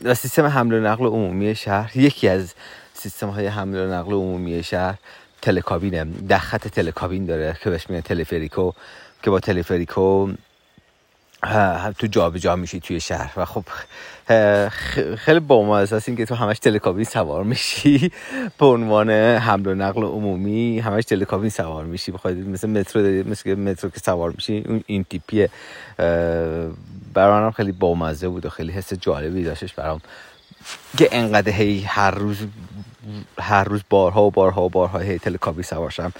و 0.05 0.15
سیستم 0.15 0.47
حمل 0.47 0.73
و 0.73 0.81
نقل 0.81 1.07
عمومی 1.07 1.55
شهر 1.55 1.97
یکی 1.97 2.29
از 2.29 2.55
سیستم 2.95 3.29
های 3.29 3.47
حمل 3.47 3.77
و 3.77 3.93
نقل 3.95 4.13
عمومی 4.13 4.63
شهر 4.63 4.99
تلکابینه. 5.43 6.05
ده 6.05 6.39
خط 6.39 6.69
تلکابین 6.69 7.27
داره 7.27 7.57
که 7.63 7.71
بهش 7.71 7.91
میگن 7.91 8.01
تلفریکو 8.01 8.73
که 9.23 9.31
با 9.31 9.41
تلفریکو 9.41 10.33
تو 11.99 12.07
جابجا 12.07 12.39
جا 12.39 12.57
میشی 12.57 12.81
توی 12.81 13.01
شهر 13.01 13.33
و 13.37 13.45
خب 13.45 13.65
خیلی 15.17 15.41
با 15.41 15.63
ما 15.63 15.79
اساس 15.79 16.09
این 16.09 16.17
که 16.17 16.27
تو 16.27 16.35
همش 16.35 16.59
تلکابین 16.59 17.05
سوار 17.05 17.45
میشی 17.45 18.11
به 18.59 18.67
عنوان 18.67 19.11
حمل 19.11 19.67
و 19.67 19.75
نقل 19.75 20.03
عمومی 20.03 20.79
همش 20.79 21.05
تلکابین 21.05 21.51
سوار 21.51 21.85
میشی. 21.85 22.13
بخواید 22.13 22.49
مثل 22.49 22.69
مترو 22.69 23.03
مثل 23.31 23.55
مترو 23.55 23.91
که 23.91 24.01
سوار 24.01 24.31
میشی 24.31 24.65
اون 24.69 24.85
این 24.87 25.05
تیپیه. 25.05 25.51
برای 27.15 27.41
منم 27.41 27.51
خیلی 27.51 27.73
بامزه 27.73 28.29
بود 28.29 28.47
و 28.47 28.49
خیلی 28.49 28.73
حس 28.73 28.95
جالبی 28.95 29.45
داشتش 29.45 29.75
برام. 29.75 30.01
که 30.99 31.09
انقدر 31.13 31.53
هی 31.53 31.81
هر 31.81 32.11
روز 32.11 32.37
هر 33.39 33.65
روز 33.65 33.83
بارها 33.91 34.23
و 34.23 34.31
بارها 34.31 34.63
و 34.63 34.69
بارها 34.69 34.99
هی 34.99 35.19
تلکابی 35.19 35.63
سوارشم 35.63 36.13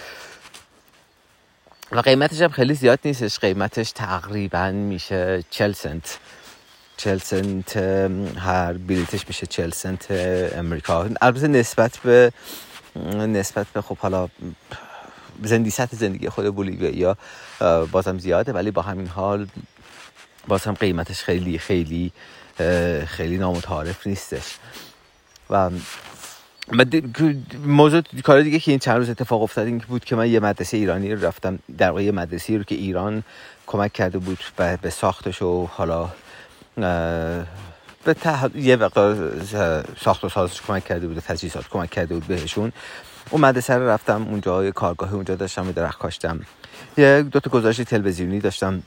و 1.93 2.01
قیمتش 2.01 2.41
هم 2.41 2.51
خیلی 2.51 2.75
زیاد 2.75 2.99
نیستش. 3.05 3.39
قیمتش 3.39 3.93
تقریبا 3.93 4.71
میشه 4.71 5.45
چل 5.51 5.73
سنت. 5.73 6.19
چل 6.97 7.19
سنت 7.19 7.77
هر 8.39 8.73
بلیتش 8.73 9.29
میشه 9.29 9.47
چل 9.47 9.71
سنت 9.71 10.07
امریکا. 10.57 11.09
البته 11.21 11.49
نسبت 11.49 11.99
به 11.99 12.33
نسبت 13.17 13.67
به 13.67 13.83
خب 13.83 13.99
حالا 13.99 14.29
زندگی 15.43 15.71
سطح 15.71 15.97
زندگی 15.97 16.29
خود 16.29 16.55
بولیویا 16.55 16.91
یا 16.91 17.17
بازم 17.87 18.19
زیاده 18.19 18.53
ولی 18.53 18.71
با 18.71 18.83
همین 18.83 19.07
حال 19.07 19.47
باز 20.49 20.65
هم 20.65 20.75
قیمتش 20.75 21.23
خیلی 21.23 21.59
خیلی 21.59 22.13
خیلی 23.07 23.39
نامتعارف 23.39 24.07
نیستش. 24.07 24.57
و 25.51 25.71
موضوع 27.67 28.03
کار 28.25 28.43
دیگه 28.43 28.59
که 28.59 28.71
این 28.71 28.79
چند 28.79 28.97
روز 28.97 29.11
اتفاق 29.11 29.43
افتاد 29.43 29.67
این 29.67 29.79
بود 29.79 30.05
که 30.05 30.17
من 30.17 30.31
یه 30.31 30.41
مدرسه 30.41 30.77
ایرانی 30.77 31.15
رو 31.15 31.27
رفتم. 31.27 31.59
در 31.79 31.89
واقع 31.89 32.03
یه 32.05 32.13
مدرسه 32.13 32.57
رو 32.57 32.65
که 32.65 32.75
ایران 32.75 33.23
کمک 33.67 33.93
کرده 33.93 34.19
بود 34.19 34.39
به 34.83 34.91
ساختش 34.91 35.43
و 35.43 35.67
حالا 35.67 36.09
به 38.05 38.17
یه 38.55 38.77
وقت 38.77 38.93
ساخت 40.01 40.25
و 40.25 40.29
سازش 40.29 40.63
کمک 40.63 40.85
کرده 40.85 41.07
بود 41.07 41.19
تجهیزات 41.19 41.69
کمک 41.69 41.91
کرده 41.91 42.15
بود 42.15 42.27
بهشون. 42.27 42.73
اون 43.31 43.41
مدرسه 43.41 43.75
رو 43.75 43.89
رفتم 43.89 44.27
اونجا 44.31 44.65
یه 44.65 44.73
کارگاه 44.73 45.15
اونجا 45.15 45.35
داشتم 45.35 45.69
و 45.69 45.73
درخت 45.73 45.99
کاشتم. 45.99 46.41
یه 46.97 47.23
دو 47.23 47.41
تا 47.41 47.51
گزارش 47.51 47.77
تلویزیونی 47.77 48.41
داشتم. 48.41 48.83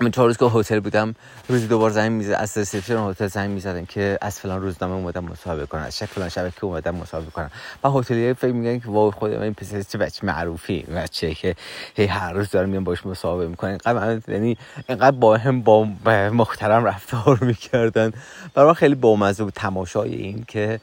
من 0.00 0.10
چهار 0.10 0.26
روز 0.26 0.36
که 0.36 0.44
هتل 0.44 0.80
بودم 0.80 1.14
روزی 1.48 1.66
دوبار 1.66 1.90
زنگ 1.90 2.12
می‌زد 2.12 2.32
از 2.32 2.58
رسپشن 2.58 2.96
هتل 2.96 3.26
زنگ 3.26 3.50
می‌زدن 3.50 3.84
که 3.84 4.18
از 4.20 4.40
فلان 4.40 4.62
روزنامه 4.62 4.94
اومدم 4.94 5.24
مصاحبه 5.24 5.66
کنن 5.66 5.82
از 5.82 6.02
فلان 6.02 6.28
شبکه 6.28 6.64
اومدم 6.64 6.94
مصاحبه 6.94 7.30
کنن 7.30 7.50
و 7.84 7.90
هتلیه 7.90 8.32
فکر 8.32 8.52
میگن 8.52 8.78
که 8.78 8.88
وای 8.88 9.10
خود 9.10 9.32
این 9.32 9.54
پسر 9.54 9.82
چه 9.82 9.98
بچه 9.98 10.26
معروفی 10.26 10.82
بچه 10.82 11.34
که 11.34 11.56
هی 11.96 12.06
هر 12.06 12.32
روز 12.32 12.50
دارم 12.50 12.68
میام 12.68 12.84
باش 12.84 13.06
مصاحبه 13.06 13.48
می‌کنن 13.48 13.70
اینقدر 13.70 14.32
یعنی 14.32 14.56
اینقدر 14.88 15.16
با 15.16 15.36
هم 15.36 15.62
با 15.62 15.84
محترم 16.32 16.84
رفتار 16.84 17.38
می‌کردن. 17.44 18.12
برای 18.54 18.74
خیلی 18.74 18.94
بامزه 18.94 19.44
بود 19.44 19.52
تماشای 19.52 20.14
این 20.14 20.44
که 20.48 20.80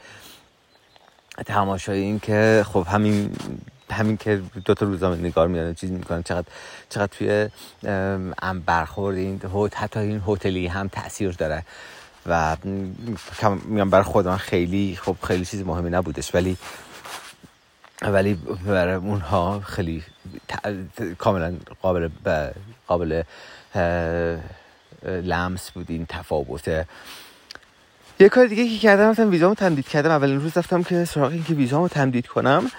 تماشای 1.46 2.00
این 2.00 2.20
که 2.20 2.66
خب 2.68 2.88
همین 2.90 3.32
همین 3.92 4.18
که 4.18 4.42
دو 4.66 4.74
تا 4.74 4.86
روزنامه 4.86 5.16
نگار 5.16 5.48
میاد 5.48 5.76
چیز 5.76 5.92
می‌کنن. 5.92 6.24
چقدر 6.24 6.48
چقدر 6.90 7.08
توی 7.08 7.50
ام 8.42 8.60
برخورد 8.60 9.18
این 9.18 9.42
حتی 9.74 10.00
این 10.00 10.22
هتلی 10.28 10.68
هم 10.68 10.88
تاثیر 10.88 11.32
داره. 11.32 11.64
و 12.26 12.58
میگم 13.66 13.90
برای 13.90 14.04
خودم 14.04 14.38
خیلی 14.38 15.00
خب 15.02 15.16
خیلی 15.24 15.46
چیز 15.46 15.62
مهمی 15.66 15.90
نبودش. 15.90 16.36
ولی 16.36 16.58
ولی 18.02 18.34
برای 18.66 18.94
اونها 18.94 19.60
خیلی 19.60 20.04
کاملا 21.18 21.54
قابل 21.82 22.10
قابل 22.88 23.24
لمس 25.04 25.72
بود 25.72 25.86
این 25.90 26.06
تفاوته 26.06 26.88
یه 28.20 28.30
کار 28.30 28.46
دیگه 28.46 28.70
که 28.70 28.78
کردم 28.78 29.10
رفتم 29.10 29.30
ویزامو 29.30 29.56
تمدید 29.56 29.88
کردم. 29.88 30.12
اولین 30.12 30.42
روز 30.42 30.58
رفتم 30.58 30.84
که 30.84 31.06
سراغ 31.06 31.32
این 31.32 31.44
که 31.44 31.54
ویزامو 31.54 31.88
تمدید 31.88 32.28
کنم. 32.28 32.72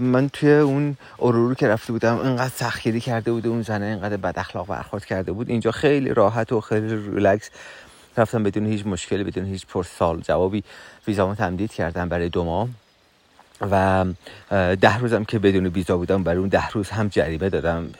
من 0.00 0.28
توی 0.28 0.52
اون 0.52 0.96
ارورو 1.18 1.54
که 1.54 1.68
رفته 1.68 1.92
بودم 1.92 2.18
اینقدر 2.18 2.52
سختگیری 2.56 3.00
کرده 3.00 3.32
بود 3.32 3.46
اون 3.46 3.62
زنه 3.62 3.86
اینقدر 3.86 4.16
بد 4.16 4.38
اخلاق 4.38 4.66
برخورد 4.66 5.04
کرده 5.04 5.32
بود. 5.32 5.50
اینجا 5.50 5.70
خیلی 5.70 6.14
راحت 6.14 6.52
و 6.52 6.60
خیلی 6.60 6.96
ریلکس. 7.14 7.50
رفتم 8.16 8.42
بدون 8.42 8.66
هیچ 8.66 8.86
مشکلی 8.86 9.24
بدون 9.24 9.44
هیچ 9.44 9.66
پرسال 9.66 10.20
جوابی. 10.20 10.64
ویزامو 11.06 11.34
تمدید 11.34 11.72
کردم 11.72 12.08
برای 12.08 12.28
دو 12.28 12.44
ماه. 12.44 12.68
و 13.60 14.04
ده 14.80 14.98
روزم 14.98 15.24
که 15.24 15.38
بدون 15.38 15.66
ویزا 15.66 15.96
بودم 15.96 16.22
برای 16.22 16.38
اون 16.38 16.48
ده 16.48 16.68
روز 16.68 16.90
هم 16.90 17.08
جریمه 17.08 17.48
دادم. 17.48 17.90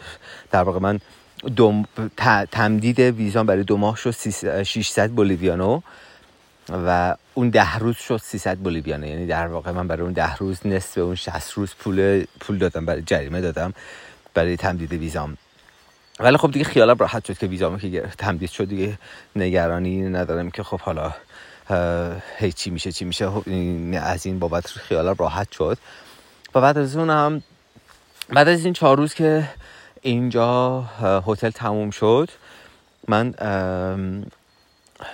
در 0.50 0.62
واقع 0.62 0.78
من 0.78 1.00
تمدید 2.50 2.98
ویزا 2.98 3.44
برای 3.44 3.62
دو 3.62 3.76
ماه 3.76 3.96
شد 3.96 4.10
600 4.62 5.10
بولیویانو 5.10 5.80
و 6.72 7.16
اون 7.34 7.50
ده 7.50 7.78
روز 7.78 7.96
شد 7.96 8.20
300 8.24 8.56
بولیویانو 8.56 9.06
یعنی 9.06 9.26
در 9.26 9.46
واقع 9.46 9.70
من 9.70 9.88
برای 9.88 10.02
اون 10.02 10.12
ده 10.12 10.36
روز 10.36 10.66
نصف 10.66 10.98
اون 10.98 11.14
60 11.14 11.52
روز 11.52 11.74
پول 11.74 12.24
پول 12.40 12.58
دادم 12.58 12.86
برای 12.86 13.02
جریمه 13.02 13.40
دادم 13.40 13.74
برای 14.34 14.56
تمدید 14.56 14.92
ویزام. 14.92 15.36
ولی 16.20 16.36
خب 16.36 16.50
دیگه 16.50 16.64
خیالم 16.64 16.96
راحت 16.98 17.24
شد 17.24 17.38
که 17.38 17.46
ویزام 17.46 17.78
که 17.78 18.00
تمدید 18.18 18.50
شد 18.50 18.68
دیگه. 18.68 18.98
نگرانی 19.36 20.02
ندارم 20.02 20.50
که 20.50 20.62
خب 20.62 20.80
حالا 20.80 21.14
هی 22.38 22.52
چی 22.52 22.70
میشه 22.70 22.92
چی 22.92 23.04
میشه. 23.04 23.30
خب 23.30 23.44
از 24.02 24.26
این 24.26 24.38
بابت 24.38 24.66
خیالم 24.66 25.14
راحت 25.18 25.52
شد. 25.52 25.78
و 26.54 26.60
بعد 26.60 26.78
از 26.78 26.96
اون 26.96 27.10
هم 27.10 27.42
بعد 28.28 28.48
از 28.48 28.64
این 28.64 28.72
چهار 28.72 28.96
روز 28.96 29.14
که 29.14 29.48
اینجا 30.02 30.80
هتل 31.26 31.50
تموم 31.50 31.90
شد 31.90 32.30
من 33.08 33.34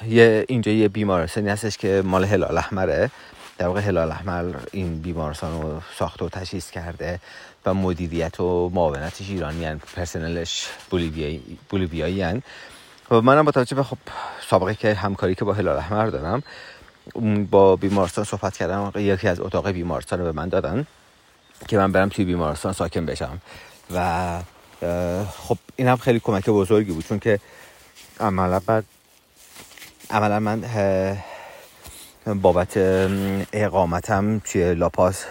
یه 0.08 0.44
اینجا 0.48 0.72
یه 0.72 0.88
بیمارستانی 0.88 1.48
هستش 1.48 1.78
که 1.78 2.02
مال 2.04 2.24
هلال 2.24 2.58
احمره 2.58 3.10
در 3.58 3.66
واقع 3.66 3.80
هلال 3.80 4.10
احمر 4.10 4.54
این 4.72 5.00
بیمارستان 5.00 5.62
رو 5.62 5.80
ساخت 5.98 6.22
و 6.22 6.28
تشخیص 6.28 6.70
کرده 6.70 7.20
و 7.66 7.74
مدیریت 7.74 8.40
و 8.40 8.70
معاونتش 8.74 9.30
ایرانی 9.30 9.64
هن. 9.64 9.80
پرسنلش 9.96 10.68
بولیویایی, 10.90 11.58
بولیویایی 11.68 12.22
هن. 12.22 12.42
و 13.10 13.20
منم 13.20 13.44
با 13.44 13.52
توجه 13.52 13.76
به 13.76 13.82
خب 13.82 13.98
سابقه 14.48 14.74
که 14.74 14.94
همکاری 14.94 15.34
که 15.34 15.44
با 15.44 15.52
هلال 15.52 15.76
احمر 15.76 16.06
دارم 16.06 16.42
با 17.50 17.76
بیمارستان 17.76 18.24
صحبت 18.24 18.56
کردم 18.56 18.92
یکی 18.96 19.28
از 19.28 19.40
اتاق 19.40 19.70
بیمارستان 19.70 20.18
رو 20.18 20.24
به 20.24 20.32
من 20.32 20.48
دادن 20.48 20.86
که 21.68 21.76
من 21.76 21.92
برم 21.92 22.08
توی 22.08 22.24
بیمارستان 22.24 22.72
ساکن 22.72 23.06
بشم 23.06 23.40
و 23.94 24.38
خب 25.38 25.58
این 25.76 25.88
هم 25.88 25.96
خیلی 25.96 26.20
کمک 26.20 26.46
بزرگی 26.48 26.92
بود 26.92 27.06
چون 27.06 27.18
که 27.18 27.40
عملا 28.20 28.60
بعد 28.66 28.84
عملا 30.10 30.40
من 30.40 30.64
بابت 32.42 32.72
اقامتم 33.52 34.38
توی 34.38 34.74
لاپاس 34.74 35.24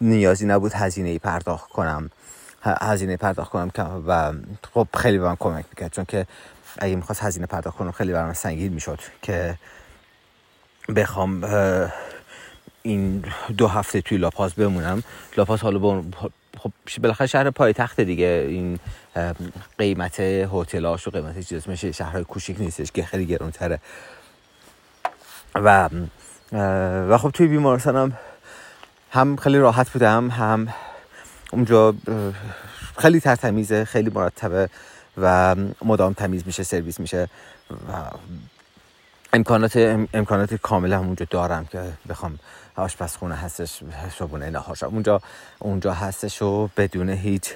نیازی 0.00 0.46
نبود 0.46 0.72
هزینه 0.72 1.18
پرداخت 1.18 1.70
کنم. 1.70 2.10
هزینه 2.62 3.16
پرداخت 3.16 3.50
کنم 3.50 3.70
و 4.06 4.32
خب 4.74 4.88
خیلی 4.96 5.18
به 5.18 5.24
من 5.24 5.36
کمک 5.36 5.64
می‌کرد 5.70 5.92
چون 5.92 6.04
که 6.04 6.26
اگه 6.78 6.96
می‌خواست 6.96 7.22
هزینه 7.22 7.46
پرداخت 7.46 7.76
کنم 7.76 7.92
خیلی 7.92 8.12
برام 8.12 8.32
سنگین 8.32 8.72
می‌شد 8.72 9.00
که 9.22 9.58
بخوام 10.96 11.44
این 12.82 13.24
دو 13.56 13.68
هفته 13.68 14.00
توی 14.00 14.18
لاپاز 14.18 14.54
بمونم. 14.54 15.02
لاپاز 15.36 15.60
حالا 15.60 16.04
خب 16.58 16.72
بالاخره 17.02 17.26
شهر 17.26 17.50
پایتخت 17.50 18.00
دیگه. 18.00 18.46
این 18.48 18.78
قیمت 19.78 20.20
هتلاش 20.20 21.08
و 21.08 21.10
قیمت 21.10 21.40
چیز 21.40 21.68
میشه 21.68 21.92
شهرهای 21.92 22.24
کوچیک 22.24 22.60
نیستش 22.60 22.92
که 22.92 23.02
خیلی 23.04 23.26
گرونتره. 23.26 23.80
و 25.54 25.88
و 27.10 27.18
خب 27.18 27.30
توی 27.30 27.46
بیمارستان 27.46 27.96
هم 27.96 28.12
هم 29.10 29.36
خیلی 29.36 29.58
راحت 29.58 29.90
بودم 29.90 30.30
هم 30.30 30.68
اونجا 31.52 31.94
خیلی 32.98 33.20
ترتمیزه 33.20 33.84
خیلی 33.84 34.10
مرتبه 34.10 34.68
و 35.18 35.56
مدام 35.84 36.12
تمیز 36.12 36.42
میشه 36.46 36.62
سرویس 36.62 37.00
میشه 37.00 37.28
و 37.70 37.92
امکانات 39.32 39.76
امکانات 40.14 40.54
کامل 40.54 40.92
هم 40.92 41.06
اونجا 41.06 41.26
دارم 41.30 41.64
که 41.64 41.82
بخوام 42.08 42.38
آشپزخونه 42.76 43.34
هستش 43.34 43.80
صبحونه 44.18 44.50
نهار 44.50 44.76
اونجا 44.82 45.20
اونجا 45.58 45.92
هستش 45.92 46.42
و 46.42 46.70
بدون 46.76 47.08
هیچ 47.08 47.54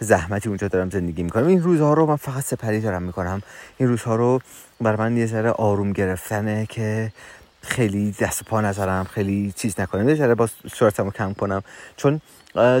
زحمتی 0.00 0.48
اونجا 0.48 0.68
دارم 0.68 0.90
زندگی 0.90 1.22
می‌کنم. 1.22 1.46
این 1.46 1.62
روزها 1.62 1.94
رو 1.94 2.06
من 2.06 2.16
فقط 2.16 2.44
سپری 2.44 2.80
دارم 2.80 3.02
می‌کنم. 3.02 3.42
این 3.78 3.88
روزها 3.88 4.16
رو 4.16 4.40
برای 4.80 4.96
من 4.96 5.16
یه 5.16 5.26
ذره 5.26 5.50
آروم 5.50 5.92
گرفتنه 5.92 6.66
که 6.66 7.12
خیلی 7.62 8.14
دست 8.20 8.44
پا 8.44 8.60
نذارم 8.60 9.04
خیلی 9.04 9.52
چیز 9.56 9.80
نکنم. 9.80 10.08
یه 10.08 10.14
ذره 10.14 10.34
با 10.34 10.48
سرعتمو 10.74 11.10
کم 11.10 11.32
کنم. 11.32 11.62
چون 11.96 12.20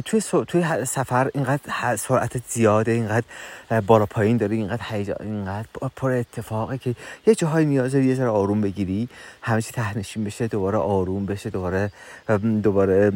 توی 0.04 0.22
توی 0.46 0.64
سفر 0.84 1.30
اینقدر 1.34 1.96
سرعت 1.96 2.42
زیاده 2.48 2.92
اینقدر 2.92 3.24
بالا 3.86 4.06
پایین 4.06 4.36
داره 4.36 4.56
اینقدر 4.56 4.82
هیجان 4.88 5.16
اینقدر 5.20 5.66
پر 5.96 6.10
اتفاقه 6.10 6.78
که 6.78 6.94
یه 7.26 7.34
جاهای 7.34 7.64
نیاز 7.64 7.94
یه 7.94 8.14
ذره 8.14 8.28
آروم 8.28 8.60
بگیری. 8.60 9.08
همه 9.42 9.62
چی 9.62 9.72
تهنشین 9.72 10.24
بشه 10.24 10.46
دوباره 10.48 10.78
آروم 10.78 11.26
بشه 11.26 11.50
دوباره 11.50 11.90
دوباره 12.62 13.12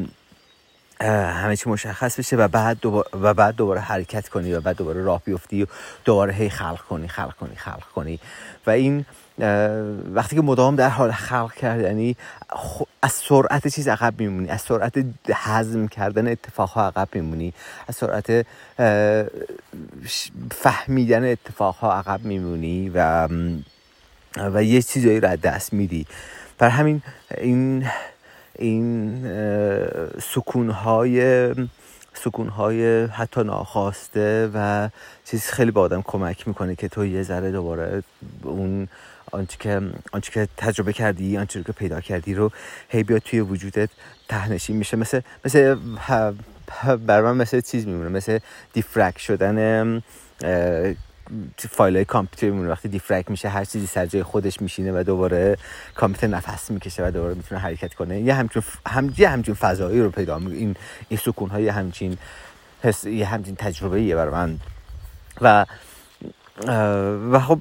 همه 1.01 1.57
چی 1.57 1.71
مشخص 1.71 2.19
بشه 2.19 2.37
و 2.37 2.49
بعد 2.49 2.81
دوباره 2.81 3.09
و 3.13 3.35
بعد 3.35 3.57
دوباره 3.57 3.81
حرکت 3.81 4.29
کنی 4.29 4.53
و 4.53 4.61
بعد 4.61 4.77
دوباره 4.77 5.03
راه 5.03 5.23
بیفتی 5.25 5.63
و 5.63 5.67
دوباره 6.05 6.35
هی 6.35 6.51
خلق 6.51 6.81
کنی 6.81 7.09
خلق 7.09 7.35
کنی 7.35 7.57
خلق 7.57 7.85
کنی. 7.95 8.21
و 8.67 8.71
این 8.71 9.05
وقتی 10.15 10.37
که 10.37 10.43
مدام 10.43 10.77
در 10.77 10.89
حال 10.89 11.13
خلق 11.13 11.55
کردنی 11.55 12.17
از 13.03 13.13
سرعت 13.13 13.69
چیز 13.69 13.89
عقب 13.89 14.15
میمونی 14.21 14.49
از 14.49 14.61
سرعت 14.61 15.05
حزم 15.45 15.89
کردن 15.89 16.29
اتفاقها 16.29 16.87
عقب 16.87 17.09
میمونی 17.13 17.55
از 17.89 17.97
سرعت 17.97 18.47
فهمیدن 20.51 21.33
اتفاقها 21.33 21.99
عقب 21.99 22.25
میمونی 22.25 22.89
و 22.89 23.29
و 24.37 24.63
یه 24.63 24.83
چیزایی 24.83 25.21
رو 25.21 25.37
دست 25.37 25.73
میدی. 25.73 26.07
بر 26.59 26.69
همین 26.69 27.03
این 27.39 27.87
این 28.59 29.23
سکونهای 30.23 31.55
سکونهای 32.15 33.05
حتی 33.05 33.43
ناخواسته 33.43 34.51
و 34.55 34.89
چیز 35.25 35.47
خیلی 35.47 35.71
به 35.71 35.81
آدم 35.81 36.03
کمک 36.03 36.49
می‌کنه 36.49 36.75
که 36.75 36.89
تو 36.89 37.07
یه 37.07 37.23
ذره 37.23 37.53
دوباره 37.53 38.03
اون 38.43 38.89
آنچه 39.33 39.57
که 39.61 39.81
آنچه 40.13 40.33
که 40.33 40.49
تجربه 40.57 40.93
کردی 40.93 41.39
آنچه 41.39 41.63
که 41.63 41.73
پیدا 41.73 42.01
کردی 42.01 42.35
رو 42.35 42.51
هی 42.89 43.03
بیاد 43.03 43.23
توی 43.23 43.41
وجودت 43.41 43.91
تهنشین 44.29 44.77
میشه. 44.77 44.97
مثل 44.97 45.21
مثل 45.45 45.77
بر 47.07 47.21
من 47.21 47.37
مثل 47.37 47.61
چیز 47.61 47.87
میمونه 47.87 48.09
مثل 48.09 48.39
دیفرک 48.73 49.19
شدن 49.19 50.03
فایل 51.59 51.97
های 51.97 52.05
کامپیوتر 52.05 52.47
میمونه. 52.47 52.71
وقتی 52.71 52.89
دیفرک 52.89 53.31
میشه 53.31 53.49
هر 53.49 53.65
چیزی 53.65 53.87
سر 53.87 54.07
جای 54.07 54.23
خودش 54.23 54.63
میشینه 54.63 54.93
و 54.93 55.03
دوباره 55.03 55.57
کامپیوتر 55.95 56.27
نفس 56.27 56.71
می‌کشه 56.71 57.07
و 57.07 57.11
دوباره 57.11 57.35
می‌تونه 57.35 57.61
حرکت 57.61 57.95
کنه. 57.95 58.21
یه 58.21 58.35
همچون 58.35 58.63
هم 58.87 59.15
یه 59.19 59.29
همچون 59.29 59.55
فضایی 59.55 60.01
رو 60.01 60.11
پیدا 60.11 60.39
می‌کنه. 60.39 60.57
این 60.57 60.77
این 61.09 61.21
سکون 61.25 61.51
های 61.51 61.69
همچین 61.69 62.19
حس 62.83 63.05
یه 63.05 63.27
همچین 63.27 63.57
تجربه 63.57 63.99
ایه 63.99 64.17
برای 64.17 64.33
من. 64.33 64.59
و 65.41 65.67
و 67.33 67.41
خب 67.41 67.59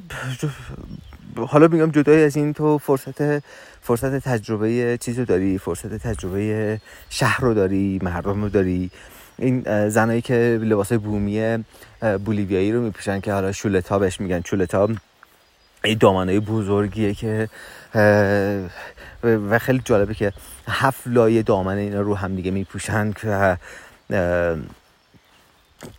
حالا 1.36 1.67
میگم 1.67 1.91
جدای 1.91 2.23
از 2.23 2.36
این 2.36 2.53
تو 2.53 2.77
فرصت 2.77 3.43
فرصت 3.82 4.19
تجربه 4.19 4.97
چیز 5.01 5.19
رو 5.19 5.25
داری 5.25 5.58
فرصت 5.58 5.93
تجربه 5.93 6.82
شهر 7.10 7.41
رو 7.41 7.53
داری 7.53 7.99
مردم 8.03 8.41
رو 8.41 8.49
داری. 8.49 8.91
این 9.39 9.89
زنایی 9.89 10.21
که 10.21 10.60
لباس 10.63 10.93
بومی 10.93 11.63
بولیویایی 12.25 12.71
رو 12.71 12.82
میپوشن 12.82 13.19
که 13.19 13.34
حالا 13.34 13.52
شولتا 13.52 13.99
بهش 13.99 14.19
میگن. 14.19 14.41
شولتا 14.45 14.89
این 15.84 15.97
دامنه 15.97 16.39
بزرگیه 16.39 17.13
که 17.13 17.49
و 19.23 19.60
خیلی 19.60 19.82
جالبه 19.86 20.13
که 20.13 20.34
هفت 20.67 21.02
لایه 21.06 21.43
دامن 21.43 21.78
اینا 21.78 22.02
رو 22.02 22.15
هم 22.15 22.36
دیگه 22.36 22.52
میپوشن 22.52 23.12
که 23.12 23.58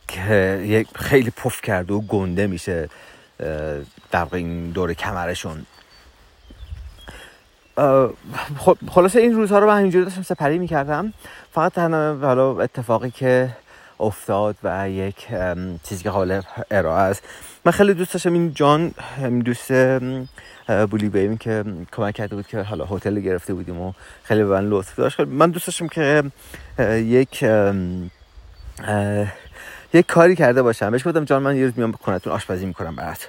که 0.08 0.86
خیلی 0.94 1.30
پف 1.30 1.60
کرده 1.62 1.94
و 1.94 2.00
گنده 2.00 2.46
میشه 2.46 2.88
در 4.10 4.26
این 4.32 4.70
دور 4.70 4.94
کمرشون. 4.94 5.66
خلاصه 8.90 9.20
این 9.20 9.34
روزها 9.34 9.58
رو 9.58 9.66
من 9.66 9.78
همینجوری 9.78 10.04
داشتم 10.04 10.22
سپری 10.22 10.58
می‌کردم. 10.58 11.12
فقط 11.52 11.72
تنها 11.72 12.26
حالا 12.26 12.60
اتفاقی 12.60 13.10
که 13.10 13.48
افتاد 14.00 14.56
و 14.64 14.90
یک 14.90 15.26
چیزی 15.84 16.02
که 16.02 16.10
حالا 16.10 16.42
ارائه 16.70 17.00
است. 17.00 17.22
من 17.64 17.72
خیلی 17.72 17.94
دوست 17.94 18.12
داشتم 18.12 18.32
این 18.32 18.54
جان 18.54 18.94
دوست 19.44 19.72
بولی 20.90 21.08
بیم 21.08 21.36
که 21.36 21.64
کمک 21.92 22.14
کرده 22.14 22.36
بود 22.36 22.46
که 22.46 22.62
حالا 22.62 22.84
هتل 22.84 23.20
گرفته 23.20 23.54
بودیم 23.54 23.80
و 23.80 23.92
خیلی 24.22 24.42
به 24.42 24.48
من 24.48 24.68
لطف 24.68 24.96
داشت. 24.96 25.20
من 25.20 25.50
دوست 25.50 25.66
داشتم 25.66 25.88
که 25.88 26.22
یک 26.94 27.44
یک 29.94 30.06
کاری 30.06 30.36
کرده 30.36 30.62
باشم. 30.62 30.90
بهش 30.90 31.06
گفتم 31.06 31.24
جان 31.24 31.42
من 31.42 31.56
یه 31.56 31.64
روز 31.64 31.72
میام 31.76 31.92
کنتون 31.92 32.32
آشپزی 32.32 32.66
می‌کنم 32.66 32.96
برات 32.96 33.28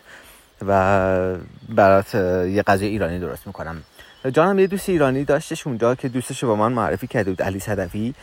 و 0.68 1.36
برات 1.70 2.16
یه 2.16 2.64
غذای 2.68 2.88
ایرانی 2.88 3.20
درست 3.20 3.48
می‌کنم. 3.48 3.84
جانم 4.30 4.60
یه 4.60 4.68
دوست 4.68 4.90
ایرانی 4.90 5.24
داشتش 5.24 5.68
اونجا 5.68 5.96
که 5.96 6.10
دوستش 6.10 6.44
با 6.44 6.56
من 6.56 6.72
معرفی 6.72 7.08
کرده 7.08 7.32
بود 7.32 7.42
علی 7.42 7.60
صدفی. 7.60 8.16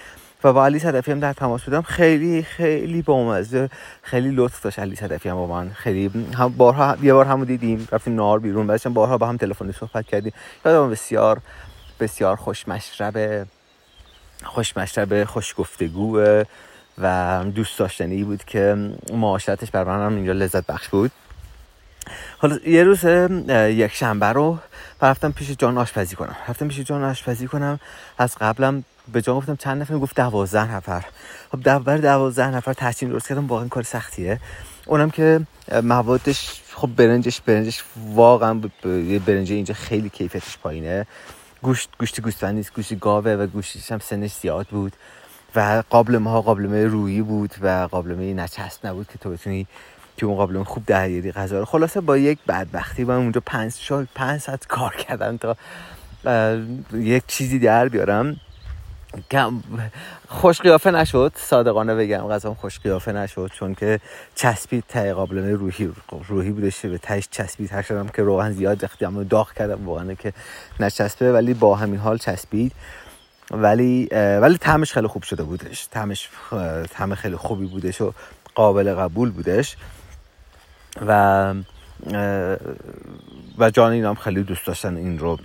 و 0.45 0.53
با 0.53 0.65
علی 0.65 0.79
صدفی 0.79 1.13
هم 1.13 1.21
در 1.21 1.33
تماس 1.33 1.63
بودم. 1.63 1.83
خیلی 1.83 2.43
خیلی 2.43 3.03
با 3.03 3.43
خیلی 4.03 4.31
لطف 4.31 4.63
داشت 4.63 4.79
علی 4.79 4.97
صدفی 4.97 5.29
هم 5.29 5.35
با 5.35 5.47
من. 5.47 5.71
خیلی 5.71 6.11
هم 6.35 6.49
بارها 6.49 6.97
یه 7.03 7.15
بار 7.15 7.25
همو 7.25 7.45
دیدیم 7.45 7.89
رفتیم 7.93 8.15
نار 8.15 8.39
بیرون 8.39 8.67
بعدش 8.67 8.87
بارها 8.87 9.19
با 9.19 9.27
هم 9.27 9.37
تلفنی 9.37 9.73
صحبت 9.73 10.07
کردیم. 10.07 10.33
یادم 10.65 10.91
بسیار 10.91 11.41
بسیار 12.01 12.37
خوش 12.37 12.69
مشرب 12.69 13.47
خوشمشرب 14.45 15.25
خوش 15.25 15.55
گفتگو 15.59 16.21
و 16.99 17.45
دوست 17.45 17.79
داشتنی 17.79 18.25
بود 18.25 18.45
که 18.45 18.91
معاشرتش 19.13 19.71
بر 19.71 19.85
من 19.85 20.07
هم 20.07 20.15
اینجا 20.15 20.33
لذت 20.33 20.67
بخش 20.67 20.89
بود. 20.89 21.11
حالا 22.38 22.59
یه 22.66 22.85
روز 22.85 23.05
یک 23.05 23.94
شنبه 23.94 24.27
رو 24.27 24.59
رفتم 25.03 25.33
پیش 25.33 25.51
جان 25.51 25.79
آشپزی 25.79 26.16
کنم. 26.16 26.37
رفتم 26.49 26.68
پیش 26.68 26.81
جان 26.81 27.05
آشپزی 27.05 27.47
کنم. 27.47 27.81
از 28.18 28.37
قبلم 28.40 28.85
به 29.12 29.23
جان 29.23 29.37
گفتم 29.37 29.57
چند 29.57 29.81
نفر؟ 29.81 29.99
گفت 29.99 30.16
دوازده 30.16 30.75
نفر. 30.75 31.05
خب 31.53 31.62
دو 31.62 31.99
دوازده 31.99 32.51
نفر 32.51 32.73
تحسین 32.73 33.09
درست 33.09 33.29
کردم. 33.29 33.47
واقعا 33.47 33.68
کار 33.68 33.83
سختیه. 33.83 34.40
اونم 34.87 35.11
که 35.11 35.40
موادش 35.83 36.62
خب 36.75 36.88
برنجش 36.97 37.40
برنجش 37.40 37.85
واقعا 38.14 38.61
برنج 39.27 39.53
اینجا 39.53 39.75
خیلی 39.75 40.09
کیفیتش 40.09 40.59
پایینه. 40.59 41.07
گوشت 41.62 41.90
گوشت 41.99 42.21
گوسفند 42.21 42.55
نیست. 42.55 42.75
گوشت 42.75 42.99
گاوه 42.99 43.31
و 43.31 43.47
گوشتش 43.47 43.92
هم 43.92 43.99
سنش 43.99 44.33
زیاد 44.33 44.66
بود. 44.66 44.92
و 45.57 45.83
قابلمه 45.90 46.31
ها 46.31 46.42
قابلمه 46.42 46.87
رویی 46.87 47.23
بود 47.23 47.55
و 47.62 47.88
قابلمه 47.90 48.35
نچسب 48.35 48.87
نبود 48.87 49.09
که 49.12 49.18
تو 49.18 49.31
بتونی 49.31 49.66
که 50.18 50.26
اون 50.26 50.37
قابلمه 50.37 50.64
خوب 50.64 50.87
درگیری 50.87 51.33
غذا 51.33 51.59
رو. 51.59 51.64
خلاصه 51.64 52.00
با 52.00 52.16
یک 52.16 52.38
بدبختی 52.48 53.04
من 53.04 53.14
اونجا 53.14 53.42
پنج 53.46 53.72
سال 53.72 54.07
پنج 54.14 54.40
ساعت 54.40 54.66
کار 54.66 54.94
کردم 54.96 55.37
تا 55.37 55.57
یک 56.92 57.22
چیزی 57.26 57.59
در 57.59 57.88
بیارم. 57.88 58.37
خوش 60.28 60.61
قیافه 60.61 60.90
نشد 60.90 61.33
صادقانه 61.37 61.94
بگم 61.94 62.28
غذام 62.28 62.54
خوش 62.54 62.81
قیافه 62.81 63.12
نشد 63.12 63.50
چون 63.54 63.74
که 63.74 64.00
چسبید 64.35 64.85
ته 64.88 65.14
قابلمه 65.14 65.52
روحی 65.52 65.92
روحی 66.28 66.50
بودش 66.50 66.87
به 66.87 66.98
تهش 66.98 67.28
چسبید. 67.31 67.72
هر 67.72 67.83
شدم 67.83 68.09
که 68.09 68.22
روغن 68.22 68.52
زیاد 68.52 68.90
اما 69.00 69.22
داغ 69.22 69.52
کردم 69.52 69.87
واقعا 69.87 70.14
که 70.14 70.33
نچسبه 70.81 71.33
ولی 71.33 71.54
با 71.54 71.76
همین 71.76 72.00
حال 72.00 72.18
چسبید. 72.18 72.72
ولی 73.50 74.07
ولی 74.14 74.59
طعمش 74.59 74.92
خیلی 74.92 75.07
خوب 75.07 75.22
شده 75.22 75.42
بودش. 75.42 75.88
طعمش 75.90 76.28
طعم 76.90 77.14
خیلی 77.14 77.37
خوبی 77.37 77.66
بودش 77.66 78.00
و 78.00 78.12
قابل 78.54 78.94
قبول 78.94 79.31
بودش. 79.31 79.76
و 81.07 81.55
و 83.59 83.71
جان 83.71 83.93
اینام 83.93 84.15
خیلی 84.15 84.43
دوست 84.43 84.67
داشتن 84.67 84.97
این 84.97 85.19
رو 85.19 85.39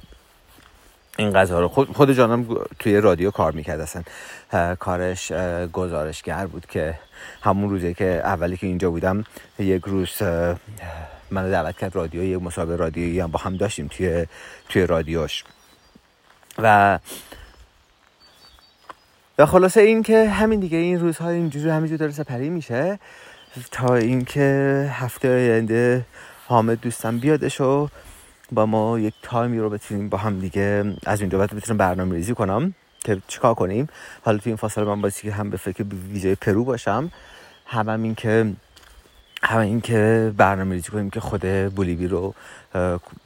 این 1.18 1.34
غذا 1.34 1.60
رو. 1.60 1.68
خود, 1.68 1.94
خود 1.94 2.12
جانم 2.12 2.58
توی 2.80 2.98
رادیو 2.98 3.32
کار 3.32 3.52
می‌کرد 3.52 3.80
اصلا. 3.80 4.04
کارش 4.76 5.32
گزارشگر 5.74 6.46
بود 6.46 6.66
که 6.66 7.00
همون 7.42 7.70
روزی 7.70 7.94
که 7.94 8.22
اولی 8.24 8.58
که 8.58 8.68
اینجا 8.68 8.90
بودم 8.90 9.24
یک 9.60 9.82
روز 9.86 10.22
من 11.32 11.52
دعوت 11.52 11.78
کرد 11.78 11.96
رادیو 11.96 12.24
یک 12.24 12.42
مسابقه 12.42 12.76
رادیویی 12.76 13.20
هم 13.20 13.32
با 13.32 13.40
هم 13.40 13.58
داشتیم 13.58 13.88
توی 13.88 14.26
توی 14.70 14.88
رادیوش. 14.88 15.44
و 16.58 17.00
و 19.38 19.46
خلاصه 19.46 19.82
این 19.82 20.04
که 20.04 20.30
همین 20.30 20.60
دیگه 20.60 20.78
این 20.78 21.00
روزها 21.00 21.30
اینجوری 21.30 21.70
همینجور 21.70 21.98
داره 21.98 22.12
سپری 22.12 22.50
میشه. 22.50 23.00
تا 23.72 23.96
اینکه 23.96 24.90
هفته 24.94 25.30
آینده 25.30 26.06
حامد 26.48 26.82
دوستم 26.82 27.18
بیادش 27.18 27.62
و 27.62 27.88
با 28.52 28.66
ما 28.66 29.00
یک 29.00 29.14
تایمی 29.22 29.60
رو 29.60 29.70
بتونیم 29.70 30.10
با 30.10 30.18
هم 30.18 30.40
دیگه 30.40 30.96
از 31.06 31.22
اینجا 31.22 31.38
بعد 31.38 31.54
بتونم 31.54 31.78
برنامه 31.78 32.16
ریزی 32.16 32.34
کنم. 32.34 32.74
که 33.04 33.22
چیکار 33.28 33.54
کنیم؟ 33.54 33.88
حالا 34.22 34.38
تو 34.38 34.50
این 34.50 34.56
فاصله 34.56 34.86
من 34.86 35.02
باید 35.02 35.14
که 35.14 35.32
هم 35.32 35.50
به 35.50 35.58
فکر 35.58 35.86
ویزای 36.14 36.36
پرو 36.36 36.64
باشم. 36.64 37.12
هم, 37.66 37.90
هم 37.90 38.04
این 38.04 38.16
که 38.16 38.54
هم 39.44 39.60
این 39.60 39.82
که 39.82 40.34
برنامه 40.38 40.76
ریزی 40.76 40.90
کنیم 40.90 41.10
که 41.10 41.20
خود 41.20 41.42
بولیوی 41.76 42.08
رو 42.08 42.34